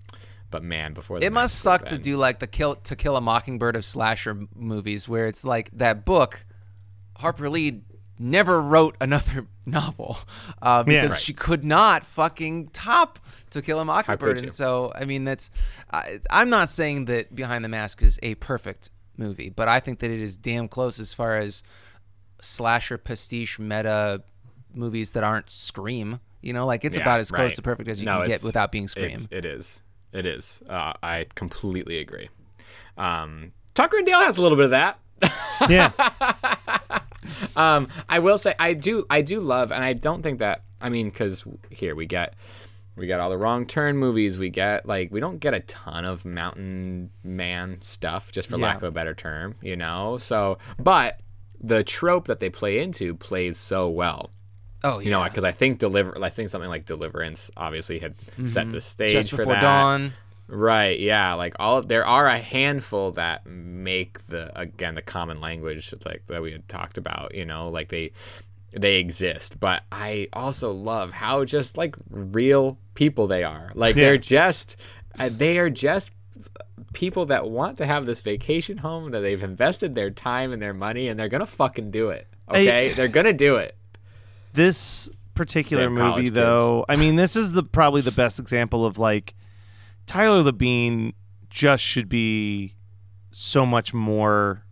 but 0.49 0.63
man 0.63 0.93
before 0.93 1.19
the 1.19 1.25
It 1.25 1.33
must 1.33 1.59
suck 1.59 1.85
to 1.87 1.97
do 1.97 2.15
like 2.17 2.39
the 2.39 2.47
kill 2.47 2.75
to 2.75 2.95
kill 2.95 3.17
a 3.17 3.21
mockingbird 3.21 3.75
of 3.75 3.83
slasher 3.83 4.47
movies 4.55 5.07
where 5.09 5.27
it's 5.27 5.43
like 5.43 5.69
that 5.73 6.05
book 6.05 6.45
Harper 7.17 7.49
Lee 7.49 7.81
never 8.19 8.61
wrote 8.61 8.95
another 9.01 9.47
novel 9.65 10.17
uh, 10.61 10.83
because 10.83 11.11
Right. 11.11 11.21
she 11.21 11.33
could 11.33 11.63
not 11.63 12.05
fucking 12.05 12.69
top 12.69 13.19
to 13.51 13.61
kill 13.61 13.79
a 13.79 13.85
mockingbird 13.85 14.39
and 14.39 14.51
so 14.51 14.91
I 14.95 15.05
mean 15.05 15.23
that's 15.23 15.49
I, 15.91 16.19
I'm 16.29 16.49
not 16.49 16.69
saying 16.69 17.05
that 17.05 17.33
Behind 17.35 17.63
the 17.63 17.69
Mask 17.69 18.01
is 18.03 18.19
a 18.23 18.35
perfect 18.35 18.89
movie 19.17 19.49
but 19.49 19.67
I 19.67 19.79
think 19.79 19.99
that 19.99 20.11
it 20.11 20.19
is 20.19 20.37
damn 20.37 20.67
close 20.67 20.99
as 20.99 21.13
far 21.13 21.37
as 21.37 21.63
slasher 22.41 22.97
pastiche 22.97 23.57
meta 23.59 24.21
movies 24.73 25.13
that 25.13 25.23
aren't 25.23 25.49
Scream 25.49 26.19
you 26.41 26.53
know 26.53 26.65
like 26.65 26.83
it's 26.85 26.97
Yeah, 26.97 27.03
about 27.03 27.19
as 27.19 27.31
close 27.31 27.51
right. 27.51 27.55
to 27.55 27.61
perfect 27.61 27.89
as 27.89 27.99
you 27.99 28.05
No, 28.05 28.19
can 28.21 28.29
get 28.29 28.43
without 28.43 28.71
being 28.71 28.87
Scream 28.87 29.11
It's, 29.11 29.27
it 29.31 29.45
is. 29.45 29.81
It 30.13 30.25
is. 30.25 30.61
Uh, 30.69 30.93
I 31.03 31.25
completely 31.35 31.99
agree. 31.99 32.29
Um, 32.97 33.51
Tucker 33.73 33.97
and 33.97 34.05
Dale 34.05 34.21
has 34.21 34.37
a 34.37 34.41
little 34.41 34.55
bit 34.57 34.65
of 34.65 34.71
that. 34.71 34.99
yeah. 35.69 35.91
Um, 37.55 37.87
I 38.09 38.19
will 38.19 38.37
say 38.37 38.53
I 38.59 38.73
do 38.73 39.05
I 39.09 39.21
do 39.21 39.39
love, 39.39 39.71
and 39.71 39.83
I 39.83 39.93
don't 39.93 40.21
think 40.21 40.39
that 40.39 40.63
I 40.81 40.89
mean 40.89 41.09
because 41.09 41.43
here 41.69 41.95
we 41.95 42.05
get 42.05 42.33
we 42.95 43.05
get 43.07 43.19
all 43.19 43.29
the 43.29 43.37
wrong 43.37 43.65
turn 43.65 43.97
movies. 43.97 44.39
We 44.39 44.49
get 44.49 44.85
like 44.85 45.11
we 45.11 45.19
don't 45.19 45.39
get 45.39 45.53
a 45.53 45.59
ton 45.61 46.03
of 46.05 46.25
Mountain 46.25 47.11
Man 47.23 47.77
stuff, 47.81 48.31
just 48.31 48.49
for 48.49 48.57
lack 48.57 48.77
of 48.77 48.83
a 48.83 48.91
better 48.91 49.13
term, 49.13 49.55
you 49.61 49.75
know. 49.75 50.17
So, 50.17 50.57
but 50.79 51.19
the 51.59 51.83
trope 51.83 52.25
that 52.27 52.39
they 52.39 52.49
play 52.49 52.79
into 52.79 53.15
plays 53.15 53.57
so 53.57 53.87
well. 53.89 54.31
oh 54.83 54.99
yeah. 54.99 55.05
You 55.05 55.11
know, 55.11 55.23
because 55.23 55.43
I 55.43 55.51
think 55.51 55.79
deliver, 55.79 56.15
I 56.23 56.29
think 56.29 56.49
something 56.49 56.69
like 56.69 56.85
Deliverance 56.85 57.49
obviously 57.57 57.97
had 57.99 58.13
set 58.45 58.71
the 58.71 58.79
stage 58.81 59.09
Mm-hmm. 59.11 59.17
just 59.19 59.31
for 59.31 59.45
that. 59.45 59.61
dawn 59.61 60.13
Right, 60.49 60.99
yeah, 60.99 61.33
like 61.33 61.55
all 61.59 61.81
there 61.81 62.05
are 62.05 62.27
a 62.27 62.37
handful 62.39 63.11
that 63.11 63.45
make 63.45 64.27
the 64.27 64.57
again 64.57 64.95
the 64.95 65.01
common 65.01 65.39
language 65.41 65.93
like 66.05 66.23
that 66.27 66.41
we 66.41 66.51
had 66.53 66.67
talked 66.69 66.97
about, 66.97 67.35
you 67.35 67.45
know, 67.45 67.69
like 67.69 67.89
they 67.89 68.11
they 68.71 68.95
exist, 68.97 69.59
but 69.59 69.83
I 69.91 70.29
also 70.33 70.71
love 70.71 71.11
how 71.13 71.43
just 71.45 71.77
like 71.77 71.95
real 72.09 72.77
people 72.93 73.27
they 73.27 73.43
are. 73.43 73.71
Like 73.75 73.95
Yeah. 73.95 74.03
they're 74.05 74.17
just 74.17 74.75
uh, 75.19 75.29
they 75.31 75.57
are 75.57 75.69
just 75.69 76.11
people 76.93 77.25
that 77.25 77.49
want 77.49 77.77
to 77.79 77.85
have 77.85 78.05
this 78.05 78.21
vacation 78.21 78.77
home 78.77 79.09
that 79.11 79.19
they've 79.19 79.43
invested 79.43 79.95
their 79.95 80.09
time 80.11 80.53
and 80.53 80.61
their 80.61 80.73
money 80.73 81.07
and 81.09 81.19
they're 81.19 81.27
going 81.27 81.39
to 81.41 81.45
fucking 81.45 81.91
do 81.91 82.09
it. 82.09 82.27
Okay? 82.49 82.93
they're 82.93 83.07
going 83.09 83.25
to 83.25 83.33
do 83.33 83.55
it. 83.57 83.75
this 84.53 85.09
particular 85.35 85.83
Damn 85.83 85.93
movie 85.93 86.29
though 86.29 86.83
i 86.89 86.95
mean 86.95 87.15
this 87.15 87.35
is 87.35 87.51
the 87.51 87.61
probably 87.61 88.01
the 88.01 88.11
best 88.11 88.39
example 88.39 88.85
of 88.87 88.97
like 88.97 89.35
tyler 90.07 90.41
labine 90.51 91.13
just 91.49 91.83
should 91.83 92.09
be 92.09 92.73
so 93.31 93.65
much 93.65 93.93
more 93.93 94.63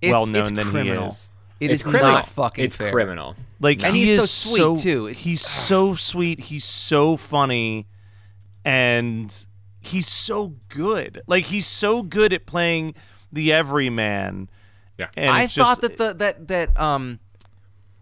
It's- 0.00 0.12
well 0.12 0.26
known 0.26 0.54
than 0.54 0.68
criminal. 0.68 1.02
he 1.04 1.08
is 1.08 1.30
It 1.60 1.70
it's 1.70 1.80
is 1.84 1.90
criminal. 1.90 2.12
not 2.12 2.28
fucking 2.28 2.64
It's 2.64 2.76
fair. 2.76 2.92
criminal. 2.92 3.34
like 3.60 3.82
And 3.82 3.94
he 3.96 4.02
he's 4.04 4.16
so 4.16 4.22
is 4.24 4.30
sweet, 4.30 4.78
too. 4.82 5.06
It's- 5.08 5.24
he's 5.24 5.40
so 5.40 5.94
sweet 5.94 6.38
he's 6.40 6.64
so 6.64 7.16
funny 7.16 7.86
and 8.64 9.46
he's 9.80 10.06
so 10.06 10.54
good 10.68 11.20
like 11.26 11.44
he's 11.46 11.66
so 11.66 12.02
good 12.02 12.32
at 12.32 12.46
playing 12.46 12.94
the 13.32 13.52
everyman 13.52 14.48
Yeah. 14.98 15.08
and 15.16 15.30
I 15.30 15.44
it's 15.44 15.54
thought 15.54 15.80
just- 15.80 15.80
that 15.82 15.96
the 15.96 16.14
that 16.14 16.48
that 16.48 16.80
um, 16.80 17.18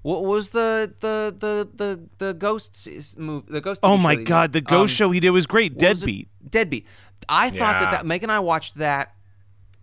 what 0.02 0.24
was 0.24 0.50
the 0.50 0.92
the 1.00 1.34
the 1.38 1.68
the 1.76 2.00
the 2.18 2.34
ghosts 2.34 3.16
move 3.18 3.46
the 3.46 3.60
ghost? 3.60 3.80
oh 3.82 3.96
my 3.96 4.12
show 4.12 4.16
that 4.16 4.20
he 4.20 4.24
god 4.24 4.52
the 4.52 4.60
ghost 4.60 4.92
Um, 4.92 4.96
show 4.96 5.10
he 5.10 5.20
did 5.20 5.30
was 5.30 5.46
great 5.46 5.72
what 5.74 5.82
was 5.88 6.00
deadbeat 6.00 6.28
Deadbeat. 6.48 6.86
I 7.28 7.50
thought 7.50 7.74
that 7.80 7.82
Yeah. 7.82 7.90
that 7.92 8.06
Megan 8.06 8.30
and 8.30 8.36
I 8.36 8.40
watched 8.40 8.76
that 8.78 9.14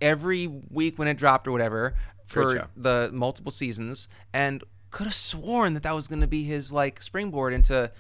every 0.02 0.48
week 0.48 0.98
when 1.00 1.08
it 1.08 1.16
dropped 1.18 1.48
or 1.48 1.52
whatever 1.52 1.94
for 2.26 2.68
the 2.76 3.10
multiple 3.14 3.52
seasons, 3.52 4.08
and 4.34 4.64
could 4.92 5.06
have 5.06 5.14
sworn 5.14 5.74
that 5.76 5.84
that 5.84 5.96
was 5.96 6.08
going 6.08 6.22
to 6.22 6.28
be 6.28 6.44
his 6.44 6.72
like 6.74 7.02
springboard 7.02 7.54
into 7.54 7.92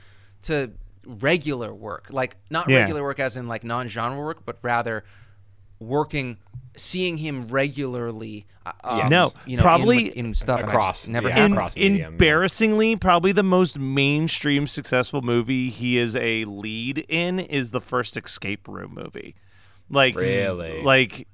to 0.44 0.72
regular 1.06 1.74
work, 1.74 2.08
like 2.10 2.36
not 2.50 2.68
Yeah. 2.70 2.80
regular 2.80 3.04
work 3.04 3.20
as 3.20 3.38
in 3.38 3.48
like 3.48 3.64
non-genre 3.64 4.18
work, 4.24 4.46
but 4.46 4.58
rather 4.62 5.06
working, 5.80 6.38
seeing 6.76 7.18
him 7.18 7.48
regularly. 7.48 8.46
Uh, 8.66 8.72
um, 8.84 9.10
No, 9.10 9.32
you 9.46 9.58
know, 9.58 9.64
probably 9.64 10.08
in, 10.18 10.28
in 10.28 10.34
stuff 10.34 10.60
across- 10.62 11.00
just 11.02 11.08
never 11.10 11.30
yeah, 11.30 11.36
had 11.38 11.46
In- 11.46 11.52
across 11.54 11.76
medium, 11.76 11.98
yeah. 11.98 12.08
embarrassingly, 12.08 12.96
probably 12.96 13.32
the 13.32 13.44
most 13.44 13.78
mainstream 13.80 14.68
successful 14.68 15.22
movie 15.22 15.70
he 15.70 15.98
is 15.98 16.16
a 16.16 16.44
lead 16.46 17.06
in 17.10 17.40
is 17.40 17.72
the 17.72 17.82
first 17.82 18.18
Escape 18.18 18.68
Room 18.68 18.94
movie. 18.96 19.36
Like 19.90 20.16
Really? 20.16 20.82
like, 20.84 21.28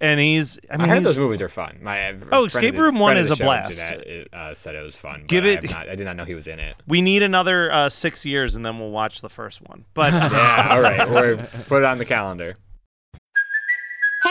and 0.00 0.18
he's. 0.20 0.58
I 0.70 0.74
I, 0.74 0.76
mean, 0.78 0.88
heard 0.88 1.02
those 1.04 1.18
movies 1.18 1.42
are 1.42 1.48
fun. 1.48 1.80
My 1.82 2.14
Oh, 2.32 2.44
Escape 2.46 2.70
of 2.70 2.76
the- 2.76 2.82
Room 2.84 2.98
one 3.00 3.16
is 3.18 3.30
a 3.32 3.36
blast. 3.36 3.72
Jeanette, 3.78 4.28
uh, 4.32 4.54
said 4.54 4.74
it 4.76 4.82
was 4.84 4.96
fun. 4.96 5.24
Give 5.26 5.44
I 5.44 5.48
it- 5.48 5.62
have 5.64 5.70
Not, 5.72 5.88
I 5.90 5.94
did 5.96 6.04
not 6.06 6.16
know 6.16 6.24
he 6.24 6.34
was 6.34 6.46
in 6.46 6.58
it. 6.60 6.76
we 6.86 7.02
need 7.02 7.22
another 7.22 7.70
uh, 7.70 7.88
six 7.90 8.24
years, 8.24 8.54
and 8.56 8.64
then 8.64 8.78
we'll 8.78 8.92
watch 8.92 9.20
the 9.20 9.28
first 9.28 9.60
one. 9.68 9.84
But 9.94 10.12
Yeah. 10.32 10.68
all 10.70 10.80
right. 10.80 11.10
We're 11.10 11.36
put 11.66 11.78
it 11.82 11.84
on 11.84 11.98
the 11.98 12.04
calendar. 12.06 12.54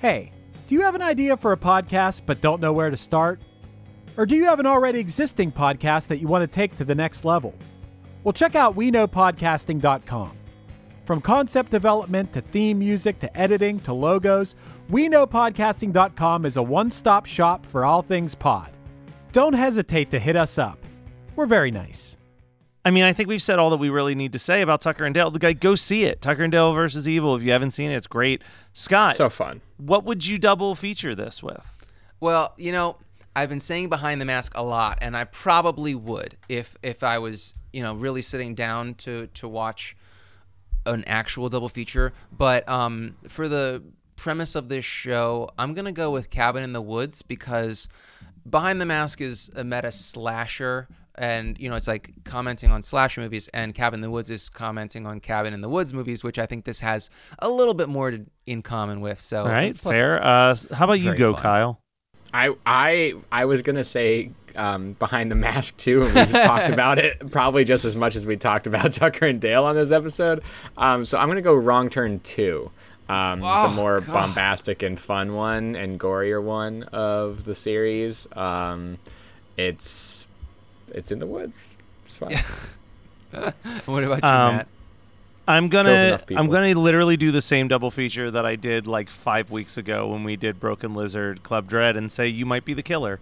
Hey, 0.00 0.32
do 0.66 0.74
you 0.74 0.80
have 0.80 0.94
an 0.94 1.02
idea 1.02 1.36
for 1.36 1.52
a 1.52 1.58
podcast 1.58 2.22
but 2.24 2.40
don't 2.40 2.58
know 2.60 2.72
where 2.72 2.88
to 2.88 2.96
start? 2.96 3.38
Or 4.16 4.24
do 4.24 4.34
you 4.34 4.44
have 4.46 4.58
an 4.58 4.66
already 4.66 4.98
existing 4.98 5.52
podcast 5.52 6.06
that 6.06 6.20
you 6.20 6.26
want 6.26 6.42
to 6.42 6.46
take 6.46 6.74
to 6.78 6.86
the 6.86 6.94
next 6.94 7.24
level? 7.26 7.54
Well, 8.24 8.32
check 8.32 8.54
out 8.54 8.76
WeKnowPodcasting.com. 8.76 10.32
From 11.04 11.20
concept 11.20 11.70
development 11.70 12.32
to 12.32 12.40
theme 12.40 12.78
music 12.78 13.18
to 13.18 13.36
editing 13.38 13.78
to 13.80 13.92
logos, 13.92 14.54
WeKnowPodcasting.com 14.90 16.46
is 16.46 16.56
a 16.56 16.62
one 16.62 16.90
stop 16.90 17.26
shop 17.26 17.66
for 17.66 17.84
all 17.84 18.00
things 18.00 18.34
pod. 18.34 18.70
Don't 19.32 19.52
hesitate 19.52 20.10
to 20.12 20.18
hit 20.18 20.34
us 20.34 20.56
up. 20.56 20.78
We're 21.36 21.44
very 21.46 21.70
nice. 21.70 22.16
I 22.86 22.90
mean, 22.90 23.04
I 23.04 23.12
think 23.12 23.28
we've 23.28 23.42
said 23.42 23.58
all 23.58 23.68
that 23.70 23.76
we 23.76 23.90
really 23.90 24.14
need 24.14 24.32
to 24.32 24.38
say 24.38 24.62
about 24.62 24.80
Tucker 24.80 25.04
and 25.04 25.14
Dale. 25.14 25.30
The 25.30 25.38
guy, 25.38 25.52
go 25.52 25.74
see 25.74 26.04
it. 26.04 26.22
Tucker 26.22 26.42
and 26.42 26.50
Dale 26.52 26.72
versus 26.72 27.06
Evil. 27.06 27.36
If 27.36 27.42
you 27.42 27.52
haven't 27.52 27.72
seen 27.72 27.90
it, 27.90 27.96
it's 27.96 28.06
great. 28.06 28.40
Scott, 28.72 29.16
So 29.16 29.28
fun. 29.28 29.60
What 29.80 30.04
would 30.04 30.26
you 30.26 30.38
double 30.38 30.74
feature 30.74 31.14
this 31.14 31.42
with? 31.42 31.78
Well, 32.20 32.54
you 32.56 32.72
know, 32.72 32.96
I've 33.34 33.48
been 33.48 33.60
saying 33.60 33.88
behind 33.88 34.20
the 34.20 34.24
mask 34.24 34.52
a 34.54 34.62
lot, 34.62 34.98
and 35.00 35.16
I 35.16 35.24
probably 35.24 35.94
would 35.94 36.36
if 36.48 36.76
if 36.82 37.02
I 37.02 37.18
was, 37.18 37.54
you 37.72 37.82
know, 37.82 37.94
really 37.94 38.22
sitting 38.22 38.54
down 38.54 38.94
to 38.94 39.28
to 39.28 39.48
watch 39.48 39.96
an 40.86 41.04
actual 41.06 41.48
double 41.48 41.68
feature. 41.68 42.12
But 42.32 42.68
um, 42.68 43.16
for 43.28 43.48
the 43.48 43.82
premise 44.16 44.54
of 44.54 44.68
this 44.68 44.84
show, 44.84 45.50
I'm 45.58 45.74
gonna 45.74 45.92
go 45.92 46.10
with 46.10 46.30
Cabin 46.30 46.62
in 46.62 46.72
the 46.72 46.82
Woods 46.82 47.22
because 47.22 47.88
Behind 48.48 48.80
the 48.80 48.86
Mask 48.86 49.20
is 49.20 49.50
a 49.54 49.64
meta 49.64 49.92
slasher. 49.92 50.88
And 51.20 51.58
you 51.58 51.68
know, 51.68 51.76
it's 51.76 51.86
like 51.86 52.12
commenting 52.24 52.70
on 52.70 52.80
slasher 52.80 53.20
movies, 53.20 53.48
and 53.48 53.74
Cabin 53.74 53.98
in 53.98 54.00
the 54.00 54.10
Woods 54.10 54.30
is 54.30 54.48
commenting 54.48 55.06
on 55.06 55.20
Cabin 55.20 55.52
in 55.52 55.60
the 55.60 55.68
Woods 55.68 55.92
movies, 55.92 56.24
which 56.24 56.38
I 56.38 56.46
think 56.46 56.64
this 56.64 56.80
has 56.80 57.10
a 57.40 57.48
little 57.50 57.74
bit 57.74 57.90
more 57.90 58.10
to, 58.10 58.24
in 58.46 58.62
common 58.62 59.02
with. 59.02 59.20
So, 59.20 59.42
All 59.42 59.48
right, 59.48 59.76
fair. 59.76 60.18
Uh, 60.22 60.56
how 60.72 60.86
about 60.86 60.94
you 60.94 61.14
go, 61.14 61.34
fun. 61.34 61.42
Kyle? 61.42 61.80
I 62.32 62.54
I 62.64 63.14
I 63.30 63.44
was 63.44 63.60
gonna 63.60 63.84
say 63.84 64.30
um, 64.56 64.94
behind 64.94 65.30
the 65.30 65.34
mask 65.34 65.76
too, 65.76 66.02
and 66.04 66.14
we 66.14 66.32
just 66.32 66.46
talked 66.46 66.70
about 66.72 66.98
it 66.98 67.30
probably 67.30 67.64
just 67.64 67.84
as 67.84 67.96
much 67.96 68.16
as 68.16 68.24
we 68.26 68.38
talked 68.38 68.66
about 68.66 68.92
Tucker 68.94 69.26
and 69.26 69.42
Dale 69.42 69.64
on 69.64 69.74
this 69.74 69.90
episode. 69.90 70.42
Um, 70.78 71.04
so 71.04 71.18
I'm 71.18 71.28
gonna 71.28 71.42
go 71.42 71.54
Wrong 71.54 71.90
Turn 71.90 72.20
two, 72.20 72.70
um, 73.10 73.40
the 73.40 73.72
more 73.74 74.00
bombastic 74.00 74.82
and 74.82 74.98
fun 74.98 75.34
one 75.34 75.76
and 75.76 76.00
gorier 76.00 76.42
one 76.42 76.84
of 76.84 77.44
the 77.44 77.54
series. 77.54 78.26
Um, 78.34 78.96
it's 79.58 80.19
it's 80.94 81.10
in 81.10 81.18
the 81.18 81.26
woods. 81.26 81.74
It's 82.04 82.14
fun. 82.16 82.32
What 83.86 84.02
about 84.02 84.22
you, 84.22 84.28
Um, 84.28 84.56
Matt? 84.56 84.66
I'm 85.46 85.68
gonna. 85.68 86.20
I'm 86.36 86.48
gonna 86.48 86.74
literally 86.78 87.16
do 87.16 87.30
the 87.30 87.40
same 87.40 87.68
double 87.68 87.90
feature 87.90 88.28
that 88.30 88.44
I 88.44 88.56
did 88.56 88.86
like 88.88 89.08
five 89.08 89.50
weeks 89.52 89.76
ago 89.76 90.08
when 90.08 90.24
we 90.24 90.34
did 90.36 90.58
Broken 90.60 90.94
Lizard 90.94 91.42
Club 91.44 91.68
Dread 91.68 91.96
and 91.96 92.10
say 92.10 92.26
you 92.28 92.44
might 92.44 92.64
be 92.64 92.74
the 92.74 92.82
killer. 92.82 93.20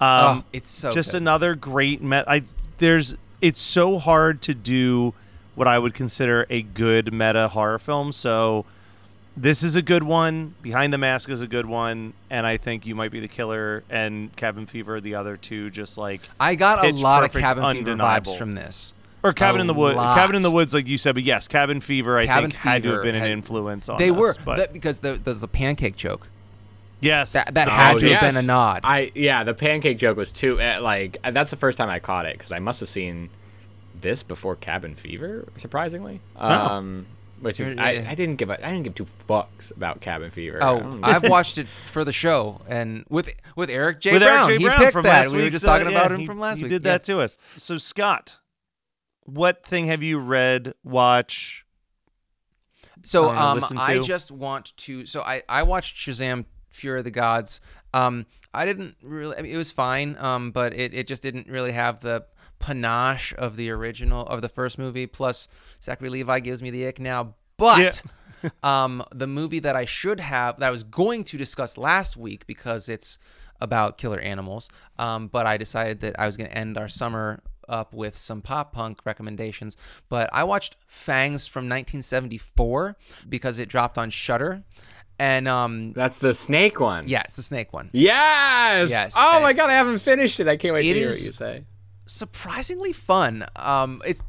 Um, 0.00 0.38
oh, 0.38 0.44
it's 0.52 0.68
so 0.70 0.90
just 0.90 1.12
good. 1.12 1.18
another 1.22 1.54
great 1.54 2.02
met. 2.02 2.28
I 2.28 2.42
there's 2.78 3.14
it's 3.40 3.60
so 3.60 3.98
hard 3.98 4.42
to 4.42 4.54
do 4.54 5.14
what 5.54 5.68
I 5.68 5.78
would 5.78 5.94
consider 5.94 6.46
a 6.50 6.62
good 6.62 7.12
meta 7.12 7.48
horror 7.48 7.78
film. 7.78 8.10
So 8.12 8.64
this 9.36 9.62
is 9.62 9.76
a 9.76 9.82
good 9.82 10.02
one. 10.02 10.54
Behind 10.62 10.92
the 10.92 10.98
Mask 10.98 11.28
is 11.28 11.40
a 11.40 11.46
good 11.46 11.66
one, 11.66 12.12
and 12.30 12.46
I 12.46 12.56
think 12.56 12.86
you 12.86 12.94
might 12.94 13.10
be 13.10 13.20
the 13.20 13.28
killer. 13.28 13.82
And 13.90 14.34
Cabin 14.36 14.66
Fever, 14.66 15.00
the 15.00 15.14
other 15.16 15.36
two, 15.36 15.70
just 15.70 15.98
like 15.98 16.20
I 16.38 16.54
got 16.54 16.84
a 16.84 16.90
lot 16.92 17.20
perfect, 17.22 17.36
of 17.36 17.40
cabin 17.40 17.76
fever 17.84 17.96
vibes 17.96 18.36
from 18.38 18.54
this. 18.54 18.92
or 19.22 19.32
Cabin 19.32 19.60
A 19.60 19.62
in 19.62 19.66
the 19.66 19.74
Woods. 19.74 19.96
lot. 19.96 20.16
Cabin 20.16 20.36
in 20.36 20.42
the 20.42 20.50
Woods, 20.50 20.72
like 20.74 20.86
you 20.86 20.98
said, 20.98 21.14
but 21.14 21.24
yes, 21.24 21.48
Cabin 21.48 21.80
Fever. 21.80 22.16
I 22.18 22.26
Cabin 22.26 22.50
think 22.50 22.62
had 22.62 22.82
to 22.84 22.90
have 22.90 22.96
Fever 22.98 23.02
been 23.04 23.14
an 23.16 23.20
had- 23.22 23.30
influence 23.30 23.88
on 23.88 23.96
this. 23.96 24.06
They 24.06 24.10
us, 24.10 24.16
were 24.16 24.34
but 24.44 24.56
that, 24.58 24.72
because 24.72 24.98
the, 24.98 25.14
there's 25.22 25.42
a 25.42 25.48
pancake 25.48 25.96
joke. 25.96 26.28
yes, 27.00 27.32
That 27.32 27.54
that 27.54 27.68
Oh, 27.68 27.70
had 27.70 27.98
to 27.98 28.08
yes. 28.08 28.22
have 28.22 28.32
been 28.34 28.44
a 28.44 28.46
nod. 28.46 28.80
I 28.84 29.10
yeah, 29.14 29.42
the 29.44 29.54
pancake 29.54 29.98
joke 29.98 30.16
was 30.16 30.30
too 30.30 30.60
uh, 30.60 30.78
like 30.80 31.18
that's 31.32 31.50
the 31.50 31.56
first 31.56 31.76
time 31.78 31.88
I 31.90 31.98
caught 31.98 32.26
it 32.26 32.38
because 32.38 32.52
I 32.52 32.60
must 32.60 32.80
have 32.80 32.88
seen 32.88 33.30
this 34.00 34.22
before 34.22 34.54
Cabin 34.56 34.94
Fever, 34.94 35.46
surprisingly. 35.56 36.20
Um, 36.36 37.06
which 37.44 37.60
is 37.60 37.74
I, 37.78 38.04
I 38.08 38.14
didn't 38.14 38.36
give 38.36 38.50
a 38.50 38.54
I 38.66 38.70
didn't 38.70 38.84
give 38.84 38.94
two 38.94 39.06
fucks 39.28 39.74
about 39.76 40.00
Cabin 40.00 40.30
Fever. 40.30 40.58
oh, 40.62 40.98
I've 41.02 41.28
watched 41.28 41.58
it 41.58 41.66
for 41.92 42.04
the 42.04 42.12
show 42.12 42.60
and 42.68 43.04
with 43.08 43.30
with 43.56 43.70
Eric 43.70 44.00
J. 44.00 44.12
with 44.12 44.22
Brown. 44.22 44.48
Eric 44.50 44.58
J. 44.58 44.58
he 44.58 44.64
Brown 44.64 44.78
picked 44.78 44.92
from 44.92 45.02
that. 45.04 45.24
last 45.26 45.32
we 45.34 45.42
were 45.42 45.50
just 45.50 45.62
so, 45.64 45.68
talking 45.68 45.90
yeah, 45.90 45.98
about 45.98 46.12
him 46.12 46.20
he- 46.20 46.26
from 46.26 46.38
last 46.40 46.58
he 46.58 46.64
week. 46.64 46.70
did 46.70 46.84
Yeah. 46.84 46.92
that 46.92 47.04
to 47.04 47.20
us. 47.20 47.36
So 47.56 47.76
Scott, 47.78 48.38
what 49.24 49.64
thing 49.64 49.86
have 49.86 50.02
you 50.02 50.18
read, 50.18 50.74
watch? 50.82 51.64
So 53.04 53.30
um, 53.30 53.56
listen 53.60 53.78
I 53.78 53.98
just 53.98 54.30
want 54.30 54.76
to. 54.78 55.06
So 55.06 55.20
I 55.22 55.42
I 55.48 55.62
watched 55.62 55.96
Shazam: 55.96 56.46
Fury 56.70 56.98
of 57.00 57.04
the 57.04 57.10
Gods. 57.10 57.60
Um, 57.92 58.26
I 58.52 58.64
didn't 58.64 58.96
really. 59.02 59.36
I 59.36 59.42
mean, 59.42 59.52
it 59.52 59.56
was 59.58 59.72
fine. 59.72 60.16
Um, 60.18 60.50
but 60.52 60.74
it 60.74 60.94
it 60.94 61.06
just 61.06 61.22
didn't 61.22 61.48
really 61.48 61.72
have 61.72 62.00
the 62.00 62.24
panache 62.64 63.34
of 63.36 63.56
the 63.56 63.70
original 63.70 64.26
of 64.26 64.40
the 64.42 64.48
first 64.48 64.78
movie. 64.78 65.06
Plus, 65.06 65.48
Zachary 65.82 66.08
Levi 66.08 66.40
gives 66.40 66.62
me 66.62 66.70
the 66.70 66.86
ick 66.86 66.98
now. 66.98 67.34
But 67.58 68.00
um, 68.62 69.02
the 69.14 69.26
movie 69.26 69.58
that 69.60 69.76
I 69.76 69.84
should 69.84 70.18
have 70.20 70.58
that 70.60 70.66
I 70.66 70.70
was 70.70 70.82
going 70.82 71.24
to 71.24 71.36
discuss 71.36 71.76
last 71.76 72.16
week 72.16 72.46
because 72.46 72.88
it's 72.88 73.18
about 73.60 73.98
killer 73.98 74.18
animals. 74.18 74.68
Um, 74.98 75.28
but 75.28 75.46
I 75.46 75.56
decided 75.58 76.00
that 76.00 76.18
I 76.18 76.26
was 76.26 76.36
going 76.36 76.48
to 76.50 76.56
end 76.56 76.76
our 76.78 76.88
summer 76.88 77.42
up 77.68 77.94
with 77.94 78.16
some 78.16 78.40
pop 78.42 78.72
punk 78.72 79.00
recommendations. 79.04 79.76
But 80.08 80.28
I 80.32 80.44
watched 80.44 80.76
Fangs 80.86 81.46
from 81.46 81.64
1974 81.68 82.96
because 83.28 83.58
it 83.58 83.68
dropped 83.68 83.96
on 83.98 84.10
Shudder, 84.10 84.62
and 85.18 85.46
um, 85.48 85.92
that's 85.92 86.18
the 86.18 86.34
snake 86.34 86.80
one. 86.80 87.04
yeah, 87.06 87.22
it's 87.22 87.36
the 87.36 87.42
snake 87.42 87.72
one. 87.72 87.90
Yes. 87.92 88.90
Yes, 88.90 89.14
Oh 89.16 89.34
and- 89.36 89.42
my 89.42 89.52
god, 89.52 89.70
I 89.70 89.74
haven't 89.74 89.98
finished 89.98 90.40
it. 90.40 90.48
I 90.48 90.56
can't 90.56 90.74
wait 90.74 90.86
It 90.86 90.94
to 90.94 90.98
hear 90.98 91.08
is- 91.08 91.20
what 91.20 91.26
you 91.26 91.32
say. 91.32 91.64
Surprisingly 92.06 92.92
fun. 92.92 93.46
Um, 93.56 94.02
it's 94.06 94.20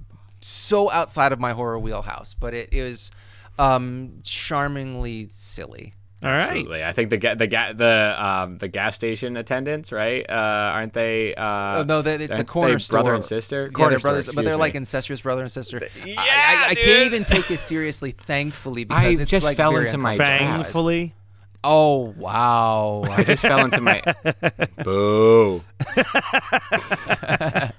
so 0.41 0.91
outside 0.91 1.31
of 1.31 1.39
my 1.39 1.53
horror 1.53 1.79
wheelhouse, 1.79 2.33
but 2.33 2.53
it 2.53 2.69
is 2.71 3.11
um, 3.57 4.19
charmingly 4.23 5.27
silly. 5.29 5.93
All 6.23 6.31
right. 6.31 6.47
Absolutely. 6.49 6.83
I 6.83 6.91
think 6.93 7.09
the 7.11 7.17
ga- 7.17 7.35
the 7.35 7.45
ga- 7.45 7.73
the 7.73 8.15
um 8.17 8.57
the 8.57 8.67
gas 8.67 8.95
station 8.95 9.37
attendants, 9.37 9.91
right? 9.91 10.25
Uh, 10.27 10.33
aren't 10.33 10.93
they? 10.93 11.35
Uh, 11.35 11.79
Oh 11.79 11.83
no, 11.85 12.01
that 12.01 12.21
it's 12.21 12.31
the 12.31 12.37
aren't 12.37 12.47
corner 12.47 12.71
they 12.73 12.77
store. 12.79 12.97
brother 13.03 13.13
and 13.15 13.23
sister. 13.23 13.63
Yeah, 13.65 13.69
Corner 13.71 13.89
they're 13.91 13.99
store, 13.99 14.11
brothers, 14.11 14.25
but 14.27 14.35
they're 14.35 14.43
excuse 14.45 14.59
like 14.59 14.75
incestuous 14.75 15.21
brother 15.21 15.41
and 15.41 15.51
sister. 15.51 15.81
I- 15.83 16.05
Yeah, 16.07 16.15
I, 16.17 16.65
I, 16.67 16.69
I 16.69 16.75
can't 16.75 17.05
even 17.05 17.25
take 17.25 17.51
it 17.51 17.59
seriously, 17.59 18.11
thankfully, 18.11 18.85
because 18.85 19.19
I 19.19 19.21
it's 19.23 19.29
just 19.29 19.43
like 19.43 19.57
fell 19.57 19.71
very 19.71 19.85
into 19.85 19.97
my 19.97 20.13
uncomfortable. 20.13 20.63
Trap. 21.65 21.71
Fangfully. 21.71 22.13
Oh 22.13 22.13
wow! 22.17 23.03
I 23.09 23.23
just 23.23 23.41
fell 23.41 23.65
into 23.65 23.81
my 23.81 24.01
boo. 24.83 25.63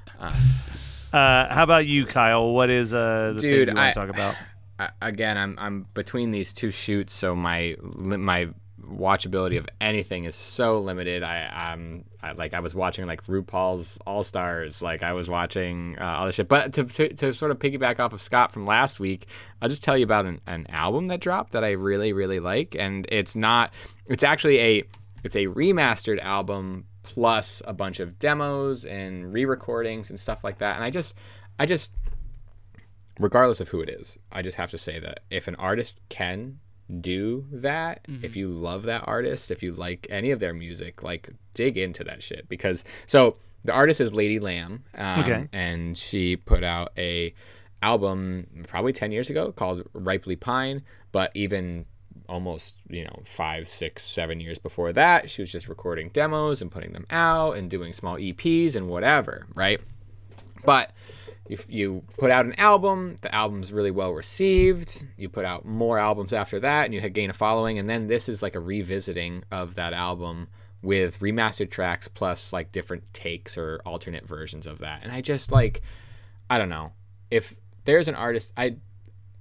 Uh, 1.12 1.53
how 1.55 1.62
about 1.62 1.87
you, 1.87 2.05
Kyle? 2.05 2.53
What 2.53 2.68
is 2.68 2.92
uh, 2.92 3.33
the 3.37 3.40
Dude, 3.40 3.68
thing 3.68 3.77
you 3.77 3.81
want 3.81 3.94
to 3.94 4.01
talk 4.01 4.11
about? 4.11 4.35
I- 4.79 4.90
again, 5.01 5.38
I'm 5.38 5.59
I'm 5.59 5.87
between 5.94 6.31
these 6.31 6.53
two 6.53 6.70
shoots, 6.70 7.14
so 7.14 7.35
my 7.35 7.75
my 7.81 8.49
watchability 8.87 9.59
of 9.59 9.68
anything 9.81 10.25
is 10.25 10.35
so 10.35 10.81
limited. 10.81 11.22
I 11.22 11.72
um 11.72 12.05
I, 12.22 12.33
like 12.33 12.55
I 12.55 12.61
was 12.61 12.75
watching 12.75 13.07
like 13.07 13.25
RuPaul's 13.27 13.99
All 14.07 14.25
Stars, 14.25 14.83
like 14.83 15.03
I 15.03 15.12
was 15.12 15.29
watching 15.29 15.96
uh, 16.01 16.05
all 16.05 16.27
this 16.27 16.37
shit. 16.37 16.49
But 16.49 16.72
to, 16.75 16.85
to 16.85 17.09
to 17.14 17.33
sort 17.33 17.51
of 17.51 17.59
piggyback 17.59 18.01
off 18.01 18.12
of 18.12 18.22
Scott 18.22 18.53
from 18.53 18.66
last 18.66 19.01
week, 19.01 19.27
I'll 19.61 19.68
just 19.68 19.83
tell 19.83 19.96
you 19.96 20.05
about 20.05 20.27
an, 20.27 20.40
an 20.46 20.66
album 20.70 21.09
that 21.09 21.20
dropped 21.20 21.53
that 21.53 21.64
I 21.64 21.72
really 21.72 22.12
really 22.12 22.40
like, 22.40 22.77
and 22.79 23.07
it's 23.11 23.37
not. 23.37 23.72
It's 24.07 24.22
actually 24.22 24.59
a 24.59 24.85
it's 25.25 25.37
a 25.37 25.46
remastered 25.46 26.22
album 26.22 26.87
plus 27.03 27.62
a 27.64 27.72
bunch 27.72 28.01
of 28.01 28.18
demos 28.18 28.85
and 28.85 29.33
re-recordings 29.33 30.11
and 30.11 30.18
stuff 30.18 30.42
like 30.42 30.59
that. 30.59 30.77
And 30.77 30.85
I 30.85 30.90
just 30.90 31.14
I 31.59 31.66
just 31.66 31.92
regardless 33.18 33.61
of 33.61 33.68
who 33.68 33.81
it 33.81 33.88
is, 33.88 34.18
I 34.31 34.42
just 34.42 34.57
have 34.57 34.70
to 34.70 34.79
say 34.79 34.99
that 35.01 35.20
if 35.31 35.49
an 35.49 35.57
artist 35.57 36.01
can 36.09 36.59
do 37.01 37.46
that, 37.51 38.07
Mm-hmm. 38.09 38.25
if 38.25 38.37
you 38.37 38.49
love 38.49 38.85
that 38.85 39.03
artist, 39.07 39.51
if 39.51 39.62
you 39.62 39.72
like 39.72 40.07
any 40.11 40.31
of 40.31 40.38
their 40.40 40.55
music, 40.55 41.03
like 41.03 41.31
dig 41.55 41.77
into 41.79 42.05
that 42.05 42.22
shit 42.22 42.49
because 42.49 42.85
so 43.07 43.37
the 43.64 43.72
artist 43.72 44.01
is 44.01 44.12
Lady 44.14 44.38
Lamb, 44.38 44.85
um, 44.94 45.20
Okay. 45.20 45.49
and 45.53 45.99
she 45.99 46.37
put 46.37 46.62
out 46.62 46.92
a 46.96 47.35
album 47.83 48.46
probably 48.68 48.92
10 48.92 49.12
years 49.12 49.29
ago 49.31 49.53
called 49.53 49.83
Ripely 49.92 50.38
Pine, 50.38 50.83
but 51.12 51.31
even 51.35 51.87
almost 52.29 52.77
you 52.88 53.05
know 53.05 53.22
five 53.25 53.68
six 53.68 54.03
seven 54.03 54.40
years 54.40 54.59
before 54.59 54.92
that 54.92 55.31
she 55.31 55.42
was 55.42 55.53
just 55.53 55.68
recording 55.68 56.09
demos 56.09 56.61
and 56.61 56.72
putting 56.72 56.92
them 56.92 57.07
out 57.11 57.53
and 57.57 57.70
doing 57.70 57.92
small 57.92 58.16
eps 58.16 58.75
and 58.75 58.88
whatever 58.88 59.46
right 59.55 59.81
but 60.64 60.90
if 61.48 61.66
you 61.68 62.02
put 62.18 62.30
out 62.30 62.46
an 62.46 62.54
album, 62.54 63.16
the 63.22 63.35
album's 63.35 63.72
really 63.72 63.90
well 63.90 64.12
received. 64.12 65.06
You 65.16 65.28
put 65.28 65.44
out 65.44 65.64
more 65.64 65.98
albums 65.98 66.32
after 66.32 66.61
that, 66.61 66.85
and 66.85 66.94
you 66.94 67.00
gain 67.09 67.30
a 67.30 67.35
following. 67.35 67.78
And 67.78 67.88
then 67.88 68.06
this 68.06 68.28
is 68.28 68.42
like 68.42 68.54
a 68.54 68.61
revisiting 68.61 69.44
of 69.50 69.74
that 69.76 69.92
album 69.92 70.48
with 70.82 71.20
remastered 71.20 71.70
tracks 71.70 72.09
plus 72.09 72.52
like 72.52 72.70
different 72.72 73.12
takes 73.12 73.56
or 73.56 73.80
alternate 73.85 74.26
versions 74.26 74.66
of 74.66 74.78
that. 74.78 75.02
And 75.02 75.12
I 75.12 75.20
just 75.20 75.50
like, 75.50 75.82
I 76.48 76.59
don't 76.59 76.68
know, 76.68 76.92
if 77.30 77.54
there's 77.85 78.09
an 78.09 78.14
artist, 78.14 78.52
I 78.56 78.76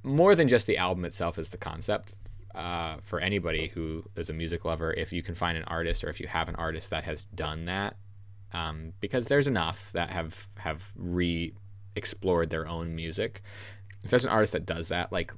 more 0.03 0.35
than 0.35 0.47
just 0.47 0.67
the 0.67 0.77
album 0.77 1.05
itself 1.05 1.37
is 1.37 1.49
the 1.49 1.57
concept. 1.57 2.13
Uh, 2.53 2.95
for 3.03 3.19
anybody 3.19 3.67
who 3.73 4.01
is 4.15 4.29
a 4.29 4.33
music 4.33 4.63
lover, 4.63 4.93
if 4.93 5.11
you 5.11 5.21
can 5.21 5.35
find 5.35 5.57
an 5.57 5.65
artist 5.65 6.05
or 6.05 6.09
if 6.09 6.21
you 6.21 6.27
have 6.27 6.47
an 6.47 6.55
artist 6.55 6.89
that 6.89 7.03
has 7.03 7.25
done 7.25 7.65
that, 7.65 7.97
um, 8.53 8.93
because 9.01 9.27
there's 9.27 9.45
enough 9.45 9.89
that 9.91 10.09
have 10.09 10.47
have 10.59 10.81
re 10.95 11.53
explored 11.95 12.49
their 12.49 12.67
own 12.67 12.95
music. 12.95 13.41
If 14.03 14.09
there's 14.09 14.25
an 14.25 14.31
artist 14.31 14.53
that 14.53 14.65
does 14.65 14.89
that, 14.89 15.11
like 15.11 15.33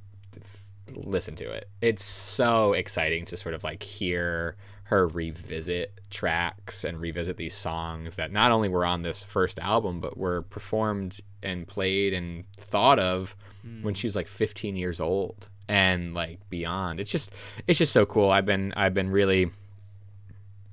listen 0.93 1.35
to 1.35 1.51
it. 1.51 1.69
It's 1.81 2.03
so 2.03 2.73
exciting 2.73 3.25
to 3.25 3.37
sort 3.37 3.55
of 3.55 3.63
like 3.63 3.83
hear 3.83 4.55
her 4.83 5.07
revisit 5.07 5.99
tracks 6.09 6.83
and 6.85 6.99
revisit 6.99 7.35
these 7.35 7.53
songs 7.53 8.15
that 8.15 8.31
not 8.31 8.51
only 8.51 8.69
were 8.69 8.85
on 8.85 9.01
this 9.01 9.21
first 9.21 9.59
album 9.59 9.99
but 9.99 10.17
were 10.17 10.41
performed 10.43 11.19
and 11.43 11.67
played 11.67 12.13
and 12.13 12.45
thought 12.55 12.97
of 12.97 13.35
when 13.81 13.93
hmm. 13.93 13.97
she 13.97 14.07
was 14.07 14.15
like 14.15 14.29
15 14.29 14.77
years 14.77 15.01
old 15.01 15.49
and 15.67 16.13
like 16.13 16.39
beyond. 16.49 16.99
It's 16.99 17.11
just 17.11 17.31
it's 17.67 17.79
just 17.79 17.91
so 17.91 18.05
cool. 18.05 18.31
I've 18.31 18.45
been 18.45 18.73
I've 18.77 18.93
been 18.93 19.09
really 19.09 19.51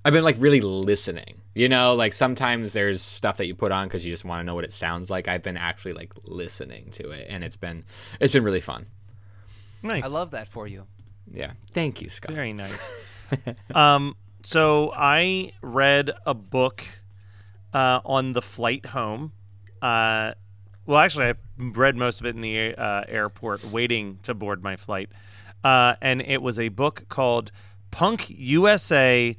I've 0.05 0.13
been 0.13 0.25
like 0.25 0.37
really 0.39 0.61
listening. 0.61 1.41
You 1.55 1.69
know, 1.69 1.95
like 1.95 2.13
sometimes 2.13 2.73
there's 2.73 3.01
stuff 3.01 3.37
that 3.37 3.47
you 3.47 3.55
put 3.55 3.71
on 3.71 3.87
because 3.87 4.05
you 4.05 4.11
just 4.11 4.25
want 4.25 4.41
to 4.41 4.45
know 4.45 4.57
what 4.57 4.65
it 4.65 4.73
sounds 4.73 5.09
like. 5.09 5.29
I've 5.29 5.43
been 5.43 5.57
actually 5.57 5.93
like 5.93 6.13
listening 6.25 6.91
to 6.93 7.11
it, 7.11 7.27
and 7.31 7.45
it's 7.45 7.57
been 7.57 7.85
it's 8.21 8.33
been 8.33 8.43
really 8.43 8.61
fun. 8.61 8.87
Nice. 9.83 10.05
I 10.05 10.09
love 10.09 10.33
that 10.33 10.49
for 10.49 10.67
you. 10.67 10.87
Yeah, 11.33 11.53
thank 11.73 12.03
you, 12.03 12.11
Scott. 12.11 12.33
Very 12.33 12.53
nice. 12.53 12.93
um, 13.75 14.17
so 14.43 14.93
I 14.97 15.53
read 15.63 16.11
a 16.27 16.35
book 16.35 16.85
uh, 17.73 18.01
on 18.05 18.33
the 18.33 18.43
flight 18.43 18.87
home. 18.87 19.33
Uh, 19.81 20.33
well, 20.87 20.99
actually, 20.99 21.27
I 21.27 21.35
read 21.59 21.97
most 21.97 22.21
of 22.21 22.27
it 22.27 22.35
in 22.35 22.41
the 22.41 22.75
uh, 22.75 23.05
airport, 23.09 23.65
waiting 23.65 24.19
to 24.25 24.35
board 24.35 24.63
my 24.63 24.77
flight. 24.77 25.11
Uh, 25.63 25.95
and 26.03 26.21
it 26.21 26.43
was 26.43 26.59
a 26.59 26.69
book 26.69 27.05
called 27.09 27.53
Punk 27.91 28.29
USA: 28.29 29.37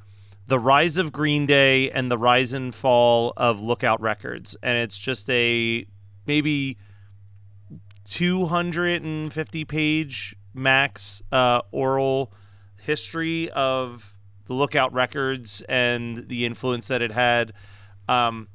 The 0.48 0.60
Rise 0.60 0.98
of 0.98 1.12
Green 1.12 1.46
Day 1.46 1.90
and 1.92 2.12
the 2.12 2.18
Rise 2.18 2.54
and 2.54 2.74
Fall 2.74 3.34
of 3.36 3.60
Lookout 3.62 4.00
Records. 4.02 4.56
And 4.62 4.78
it's 4.78 4.98
just 4.98 5.30
a 5.30 5.86
maybe 6.28 6.78
250 8.06 9.66
page 9.66 10.36
max 10.54 11.22
uh, 11.32 11.62
oral 11.72 12.32
history 12.78 13.50
of 13.52 14.14
the 14.46 14.54
Lookout 14.54 14.94
Records 14.94 15.64
and 15.68 16.28
the 16.28 16.46
influence 16.46 16.88
that 16.88 17.02
it 17.02 17.12
had. 17.12 17.54
Um, 18.08 18.48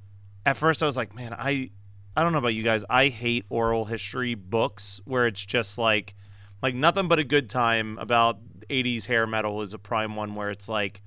at 0.46 0.56
first, 0.56 0.82
I 0.82 0.86
was 0.86 0.96
like, 0.96 1.14
man, 1.14 1.34
I 1.34 1.70
I 2.16 2.22
don't 2.22 2.32
know 2.32 2.38
about 2.38 2.54
you 2.54 2.62
guys. 2.62 2.84
I 2.88 3.08
hate 3.08 3.44
oral 3.48 3.84
history 3.84 4.34
books 4.34 5.00
where 5.04 5.26
it's 5.26 5.44
just 5.44 5.78
like 5.78 6.14
like 6.62 6.74
nothing 6.74 7.08
but 7.08 7.18
a 7.18 7.24
good 7.24 7.48
time 7.50 7.98
about 7.98 8.38
80s 8.68 9.06
hair 9.06 9.26
metal 9.26 9.62
is 9.62 9.74
a 9.74 9.78
prime 9.78 10.16
one 10.16 10.34
where 10.34 10.50
it's 10.50 10.68
like 10.68 11.02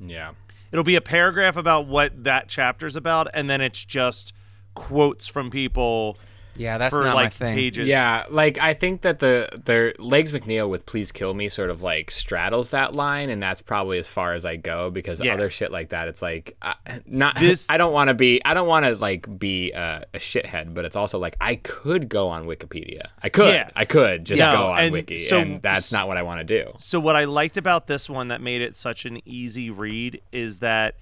Yeah, 0.00 0.32
it'll 0.72 0.84
be 0.84 0.96
a 0.96 1.00
paragraph 1.00 1.56
about 1.56 1.86
what 1.86 2.24
that 2.24 2.48
chapter's 2.48 2.96
about 2.96 3.28
and 3.34 3.48
then 3.48 3.60
it's 3.60 3.84
just 3.84 4.32
quotes 4.74 5.26
from 5.26 5.50
people 5.50 6.18
Yeah, 6.58 6.78
that's 6.78 6.94
for 6.94 7.04
not 7.04 7.14
my 7.14 7.28
thing. 7.28 7.54
pages. 7.54 7.86
yeah. 7.86 8.24
Like 8.30 8.58
I 8.58 8.74
think 8.74 9.02
that 9.02 9.18
the 9.18 9.48
the 9.64 9.94
Legs 9.98 10.32
McNeil 10.32 10.68
with 10.68 10.86
"Please 10.86 11.12
Kill 11.12 11.34
Me" 11.34 11.48
sort 11.48 11.70
of 11.70 11.82
like 11.82 12.10
straddles 12.10 12.70
that 12.70 12.94
line, 12.94 13.30
and 13.30 13.42
that's 13.42 13.60
probably 13.62 13.98
as 13.98 14.08
far 14.08 14.32
as 14.32 14.46
I 14.46 14.56
go 14.56 14.90
because 14.90 15.20
Yeah. 15.20 15.34
other 15.34 15.50
shit 15.50 15.70
like 15.70 15.90
that, 15.90 16.08
it's 16.08 16.22
like 16.22 16.56
uh, 16.62 16.74
not. 17.06 17.36
This- 17.40 17.68
I 17.70 17.76
don't 17.76 17.92
want 17.92 18.08
to 18.08 18.14
be. 18.14 18.40
I 18.44 18.54
don't 18.54 18.66
want 18.68 18.86
to 18.86 18.94
like 18.96 19.38
be 19.38 19.72
a, 19.72 20.04
a 20.14 20.18
shithead, 20.18 20.72
but 20.74 20.84
it's 20.84 20.96
also 20.96 21.18
like 21.18 21.36
I 21.40 21.56
could 21.56 22.08
go 22.08 22.28
on 22.28 22.46
Wikipedia. 22.46 23.08
I 23.22 23.28
could. 23.28 23.54
Yeah. 23.54 23.70
I 23.76 23.84
could 23.84 24.24
just 24.24 24.38
Yeah, 24.38 24.52
go 24.52 24.66
on 24.72 24.78
and 24.80 24.92
Wiki, 24.92 25.16
so- 25.16 25.38
and 25.40 25.60
that's 25.62 25.92
not 25.92 26.08
what 26.08 26.16
I 26.16 26.22
want 26.22 26.40
to 26.40 26.44
do. 26.44 26.72
So 26.78 26.98
what 27.00 27.16
I 27.16 27.24
liked 27.24 27.56
about 27.56 27.86
this 27.86 28.08
one 28.08 28.28
that 28.28 28.40
made 28.40 28.62
it 28.62 28.74
such 28.76 29.04
an 29.04 29.20
easy 29.28 29.70
read 29.70 30.20
is 30.32 30.60
that 30.60 30.94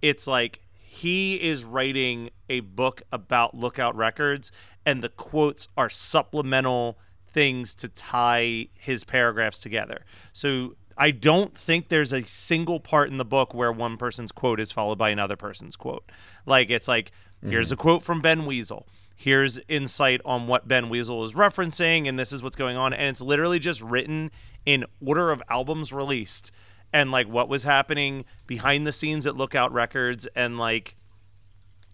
it's 0.00 0.26
like 0.26 0.60
he 0.84 1.34
is 1.36 1.64
writing 1.64 2.28
a 2.50 2.60
book 2.60 3.02
about 3.12 3.54
Lookout 3.56 3.96
Records 3.96 4.52
and 4.84 5.02
the 5.02 5.08
quotes 5.08 5.68
are 5.76 5.90
supplemental 5.90 6.98
things 7.32 7.74
to 7.76 7.88
tie 7.88 8.68
his 8.74 9.04
paragraphs 9.04 9.60
together. 9.60 10.04
So 10.32 10.76
I 10.96 11.10
don't 11.10 11.56
think 11.56 11.88
there's 11.88 12.12
a 12.12 12.22
single 12.24 12.80
part 12.80 13.08
in 13.10 13.16
the 13.16 13.24
book 13.24 13.54
where 13.54 13.72
one 13.72 13.96
person's 13.96 14.32
quote 14.32 14.60
is 14.60 14.72
followed 14.72 14.98
by 14.98 15.10
another 15.10 15.36
person's 15.36 15.76
quote. 15.76 16.10
Like 16.46 16.70
it's 16.70 16.88
like 16.88 17.12
here's 17.44 17.72
a 17.72 17.76
mm-hmm. 17.76 17.82
quote 17.82 18.02
from 18.02 18.20
Ben 18.20 18.46
Weasel. 18.46 18.86
Here's 19.16 19.58
insight 19.68 20.20
on 20.24 20.46
what 20.46 20.68
Ben 20.68 20.88
Weasel 20.88 21.22
is 21.24 21.32
referencing 21.32 22.08
and 22.08 22.18
this 22.18 22.32
is 22.32 22.42
what's 22.42 22.56
going 22.56 22.76
on 22.76 22.92
and 22.92 23.08
it's 23.08 23.20
literally 23.20 23.58
just 23.58 23.80
written 23.80 24.30
in 24.66 24.84
order 25.04 25.30
of 25.30 25.42
albums 25.48 25.92
released 25.92 26.52
and 26.92 27.10
like 27.10 27.28
what 27.28 27.48
was 27.48 27.62
happening 27.62 28.24
behind 28.46 28.86
the 28.86 28.92
scenes 28.92 29.26
at 29.26 29.36
Lookout 29.36 29.72
Records 29.72 30.26
and 30.34 30.58
like 30.58 30.96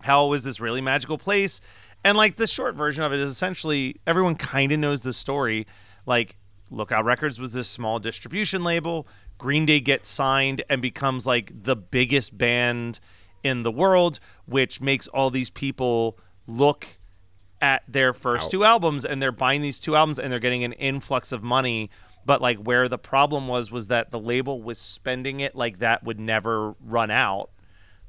how 0.02 0.26
was 0.26 0.44
this 0.44 0.60
really 0.60 0.80
magical 0.80 1.18
place 1.18 1.60
and 2.04 2.16
like 2.16 2.36
the 2.36 2.46
short 2.46 2.74
version 2.74 3.04
of 3.04 3.12
it 3.12 3.20
is 3.20 3.30
essentially 3.30 3.96
everyone 4.06 4.36
kind 4.36 4.72
of 4.72 4.78
knows 4.78 5.02
the 5.02 5.12
story. 5.12 5.66
Like 6.06 6.36
lookout 6.70 7.04
records 7.04 7.40
was 7.40 7.52
this 7.52 7.68
small 7.68 7.98
distribution 7.98 8.64
label. 8.64 9.06
Green 9.36 9.66
day 9.66 9.80
gets 9.80 10.08
signed 10.08 10.62
and 10.68 10.82
becomes 10.82 11.26
like 11.26 11.52
the 11.62 11.76
biggest 11.76 12.36
band 12.36 13.00
in 13.44 13.62
the 13.62 13.70
world 13.70 14.18
which 14.46 14.80
makes 14.80 15.06
all 15.08 15.30
these 15.30 15.48
people 15.48 16.18
look 16.48 16.98
at 17.60 17.82
their 17.88 18.12
first 18.12 18.50
two 18.50 18.64
albums 18.64 19.04
and 19.04 19.22
they're 19.22 19.32
buying 19.32 19.62
these 19.62 19.80
two 19.80 19.94
albums 19.96 20.18
and 20.18 20.32
they're 20.32 20.38
getting 20.38 20.64
an 20.64 20.72
influx 20.74 21.32
of 21.32 21.42
money. 21.42 21.90
But 22.24 22.40
like 22.40 22.58
where 22.58 22.88
the 22.88 22.98
problem 22.98 23.48
was 23.48 23.70
was 23.70 23.88
that 23.88 24.10
the 24.10 24.18
label 24.18 24.62
was 24.62 24.78
spending 24.78 25.40
it 25.40 25.54
like 25.54 25.78
that 25.78 26.04
would 26.04 26.20
never 26.20 26.74
run 26.80 27.10
out 27.10 27.50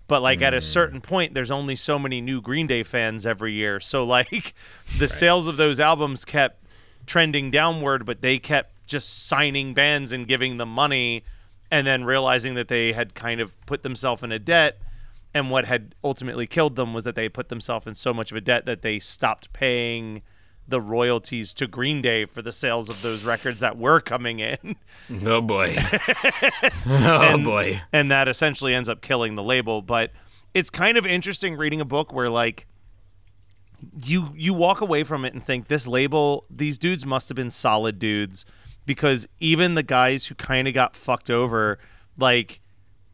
but 0.09 0.21
like 0.21 0.41
at 0.41 0.53
a 0.53 0.57
mm. 0.57 0.63
certain 0.63 0.99
point 0.99 1.33
there's 1.33 1.51
only 1.51 1.77
so 1.77 1.97
many 1.97 2.19
new 2.19 2.41
green 2.41 2.67
day 2.67 2.83
fans 2.83 3.25
every 3.25 3.53
year. 3.53 3.79
So 3.79 4.03
like 4.17 4.53
the 4.97 5.07
sales 5.07 5.47
of 5.47 5.55
those 5.55 5.79
albums 5.79 6.25
kept 6.25 6.65
trending 7.05 7.49
downward 7.49 8.05
but 8.05 8.21
they 8.21 8.37
kept 8.37 8.73
just 8.85 9.27
signing 9.27 9.73
bands 9.73 10.11
and 10.11 10.27
giving 10.27 10.57
them 10.57 10.69
money 10.69 11.23
and 11.71 11.87
then 11.87 12.03
realizing 12.03 12.55
that 12.55 12.67
they 12.67 12.91
had 12.91 13.13
kind 13.13 13.39
of 13.39 13.55
put 13.65 13.83
themselves 13.83 14.23
in 14.23 14.31
a 14.31 14.39
debt. 14.39 14.79
And 15.33 15.51
what 15.51 15.65
had 15.65 15.93
ultimately 16.03 16.47
killed 16.47 16.75
them 16.75 16.93
was 16.93 17.03
that 17.03 17.13
they 17.13 17.29
put 17.29 17.49
themselves 17.49 17.85
in 17.85 17.93
so 17.93 18.13
much 18.13 18.31
of 18.31 18.37
a 18.37 18.41
debt 18.41 18.65
that 18.65 18.81
they 18.81 18.99
stopped 18.99 19.53
paying 19.53 20.23
the 20.69 20.81
royalties 20.81 21.53
to 21.53 21.67
Green 21.67 22.01
Day 22.01 22.25
for 22.25 22.41
the 22.41 22.51
sales 22.51 22.89
of 22.89 23.01
those 23.01 23.23
records 23.23 23.59
that 23.59 23.77
were 23.77 23.99
coming 23.99 24.39
in. 24.39 24.75
Oh 25.25 25.41
boy. 25.41 25.75
oh 26.87 27.37
boy. 27.43 27.81
and 27.91 28.11
that 28.11 28.27
essentially 28.27 28.73
ends 28.73 28.89
up 28.89 29.01
killing 29.01 29.35
the 29.35 29.43
label 29.43 29.81
but 29.81 30.11
it's 30.53 30.69
kind 30.69 30.97
of 30.97 31.05
interesting 31.05 31.55
reading 31.55 31.81
a 31.81 31.85
book 31.85 32.13
where 32.13 32.29
like 32.29 32.65
you 34.03 34.33
you 34.35 34.53
walk 34.53 34.81
away 34.81 35.03
from 35.03 35.25
it 35.25 35.33
and 35.33 35.43
think 35.43 35.67
this 35.67 35.87
label 35.87 36.45
these 36.49 36.77
dudes 36.77 37.05
must 37.05 37.29
have 37.29 37.35
been 37.35 37.49
solid 37.49 37.97
dudes 37.99 38.45
because 38.85 39.27
even 39.39 39.75
the 39.75 39.83
guys 39.83 40.25
who 40.27 40.35
kind 40.35 40.67
of 40.67 40.73
got 40.73 40.95
fucked 40.95 41.29
over 41.29 41.79
like 42.17 42.59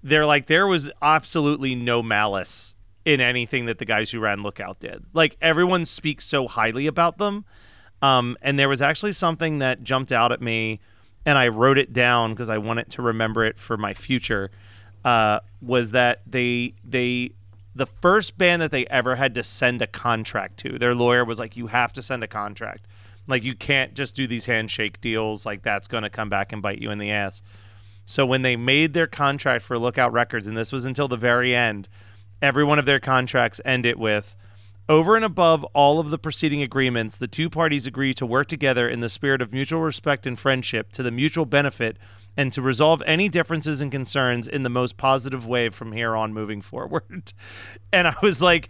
they're 0.03 0.25
like 0.25 0.47
there 0.47 0.67
was 0.67 0.89
absolutely 1.01 1.75
no 1.75 2.01
malice 2.01 2.74
in 3.05 3.21
anything 3.21 3.67
that 3.67 3.77
the 3.77 3.85
guys 3.85 4.09
who 4.09 4.19
ran 4.19 4.41
Lookout 4.41 4.79
did. 4.79 5.05
Like 5.13 5.37
everyone 5.41 5.85
speaks 5.85 6.25
so 6.25 6.47
highly 6.47 6.87
about 6.87 7.19
them. 7.19 7.45
Um, 8.01 8.35
and 8.41 8.59
there 8.59 8.67
was 8.67 8.81
actually 8.81 9.13
something 9.13 9.59
that 9.59 9.83
jumped 9.83 10.11
out 10.11 10.31
at 10.31 10.41
me, 10.41 10.79
and 11.25 11.37
I 11.37 11.47
wrote 11.47 11.77
it 11.77 11.93
down 11.93 12.33
because 12.33 12.49
I 12.49 12.57
wanted 12.57 12.89
to 12.91 13.01
remember 13.01 13.45
it 13.45 13.57
for 13.57 13.77
my 13.77 13.93
future. 13.93 14.51
Uh, 15.03 15.39
was 15.61 15.91
that 15.91 16.21
they 16.25 16.73
they 16.83 17.31
the 17.75 17.85
first 17.85 18.37
band 18.37 18.61
that 18.61 18.71
they 18.71 18.85
ever 18.87 19.15
had 19.15 19.35
to 19.35 19.43
send 19.43 19.81
a 19.81 19.87
contract 19.87 20.57
to? 20.57 20.77
Their 20.77 20.93
lawyer 20.93 21.23
was 21.23 21.39
like, 21.39 21.55
"You 21.55 21.67
have 21.67 21.93
to 21.93 22.01
send 22.01 22.23
a 22.23 22.27
contract. 22.27 22.87
Like 23.27 23.43
you 23.43 23.55
can't 23.55 23.93
just 23.93 24.15
do 24.15 24.27
these 24.27 24.45
handshake 24.45 24.99
deals. 24.99 25.45
Like 25.45 25.61
that's 25.63 25.87
going 25.87 26.03
to 26.03 26.09
come 26.09 26.29
back 26.29 26.51
and 26.51 26.61
bite 26.61 26.79
you 26.79 26.91
in 26.91 26.97
the 26.97 27.11
ass." 27.11 27.41
So 28.05 28.25
when 28.25 28.43
they 28.43 28.55
made 28.55 28.93
their 28.93 29.07
contract 29.07 29.63
for 29.63 29.79
Lookout 29.79 30.13
Records, 30.13 30.47
and 30.47 30.55
this 30.55 30.71
was 30.71 30.85
until 30.85 31.07
the 31.07 31.17
very 31.17 31.55
end, 31.55 31.89
every 32.41 32.63
one 32.63 32.79
of 32.79 32.85
their 32.85 32.99
contracts 32.99 33.61
end 33.65 33.85
it 33.85 33.99
with 33.99 34.35
over 34.87 35.15
and 35.15 35.25
above 35.25 35.63
all 35.73 35.99
of 35.99 36.11
the 36.11 36.19
preceding 36.19 36.61
agreements, 36.61 37.17
the 37.17 37.27
two 37.27 37.49
parties 37.49 37.87
agree 37.87 38.13
to 38.13 38.25
work 38.25 38.47
together 38.47 38.87
in 38.87 38.99
the 38.99 39.09
spirit 39.09 39.41
of 39.41 39.51
mutual 39.51 39.81
respect 39.81 40.27
and 40.27 40.37
friendship 40.37 40.91
to 40.91 41.01
the 41.01 41.09
mutual 41.09 41.45
benefit 41.45 41.97
and 42.37 42.53
to 42.53 42.61
resolve 42.61 43.01
any 43.07 43.27
differences 43.27 43.81
and 43.81 43.91
concerns 43.91 44.47
in 44.47 44.61
the 44.63 44.69
most 44.69 44.95
positive 44.95 45.47
way 45.47 45.69
from 45.69 45.91
here 45.91 46.15
on 46.15 46.33
moving 46.33 46.61
forward. 46.61 47.33
And 47.91 48.07
I 48.07 48.15
was 48.21 48.41
like, 48.41 48.67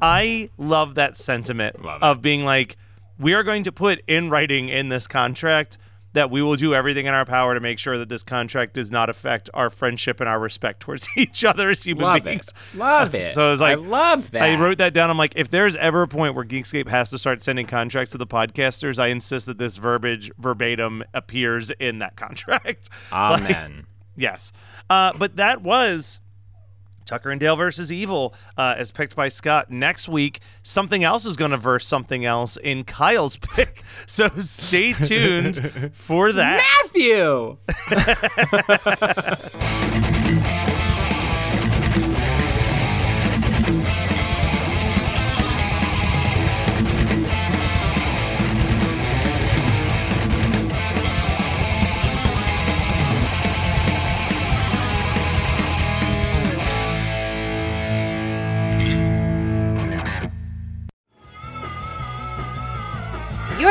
I 0.00 0.50
love 0.56 0.94
that 0.94 1.16
sentiment 1.16 1.84
Love 1.84 2.00
of 2.00 2.22
being 2.22 2.44
like, 2.44 2.76
we 3.18 3.34
are 3.34 3.42
going 3.42 3.64
to 3.64 3.72
put 3.72 4.00
in 4.06 4.30
writing 4.30 4.68
in 4.68 4.88
this 4.88 5.08
contract 5.08 5.78
that 6.18 6.32
we 6.32 6.42
will 6.42 6.56
do 6.56 6.74
everything 6.74 7.06
in 7.06 7.14
our 7.14 7.24
power 7.24 7.54
to 7.54 7.60
make 7.60 7.78
sure 7.78 7.96
that 7.96 8.08
this 8.08 8.24
contract 8.24 8.74
does 8.74 8.90
not 8.90 9.08
affect 9.08 9.48
our 9.54 9.70
friendship 9.70 10.18
and 10.18 10.28
our 10.28 10.40
respect 10.40 10.80
towards 10.80 11.08
each 11.16 11.44
other 11.44 11.70
as 11.70 11.84
human 11.84 12.02
Love 12.04 12.24
beings. 12.24 12.52
it. 12.74 12.76
Love 12.78 13.14
it. 13.14 13.34
So 13.34 13.46
I 13.46 13.50
was 13.52 13.60
like, 13.60 13.78
I 13.78 13.80
love 13.80 14.32
that. 14.32 14.42
I 14.42 14.60
wrote 14.60 14.78
that 14.78 14.92
down. 14.92 15.10
I'm 15.10 15.16
like, 15.16 15.34
if 15.36 15.48
there's 15.48 15.76
ever 15.76 16.02
a 16.02 16.08
point 16.08 16.34
where 16.34 16.44
Geekscape 16.44 16.88
has 16.88 17.10
to 17.10 17.18
start 17.18 17.40
sending 17.40 17.68
contracts 17.68 18.10
to 18.12 18.18
the 18.18 18.26
podcasters, 18.26 18.98
I 18.98 19.08
insist 19.08 19.46
that 19.46 19.58
this 19.58 19.76
verbiage 19.76 20.32
verbatim 20.38 21.04
appears 21.14 21.70
in 21.78 22.00
that 22.00 22.16
contract. 22.16 22.88
Like, 23.12 23.42
Amen. 23.42 23.86
yes. 24.16 24.52
Uh, 24.90 25.12
but 25.16 25.36
that 25.36 25.62
was 25.62 26.18
Tucker 27.08 27.30
and 27.30 27.40
Dale 27.40 27.56
versus 27.56 27.90
Evil, 27.90 28.34
uh, 28.56 28.74
as 28.76 28.90
picked 28.90 29.16
by 29.16 29.28
Scott. 29.28 29.70
Next 29.70 30.08
week, 30.08 30.40
something 30.62 31.02
else 31.02 31.24
is 31.26 31.36
going 31.36 31.50
to 31.50 31.56
verse 31.56 31.86
something 31.86 32.24
else 32.24 32.56
in 32.56 32.84
Kyle's 32.84 33.36
pick. 33.54 33.82
So 34.06 34.28
stay 34.38 34.92
tuned 34.92 35.90
for 35.94 36.32
that. 36.32 36.62
Matthew. 36.84 37.56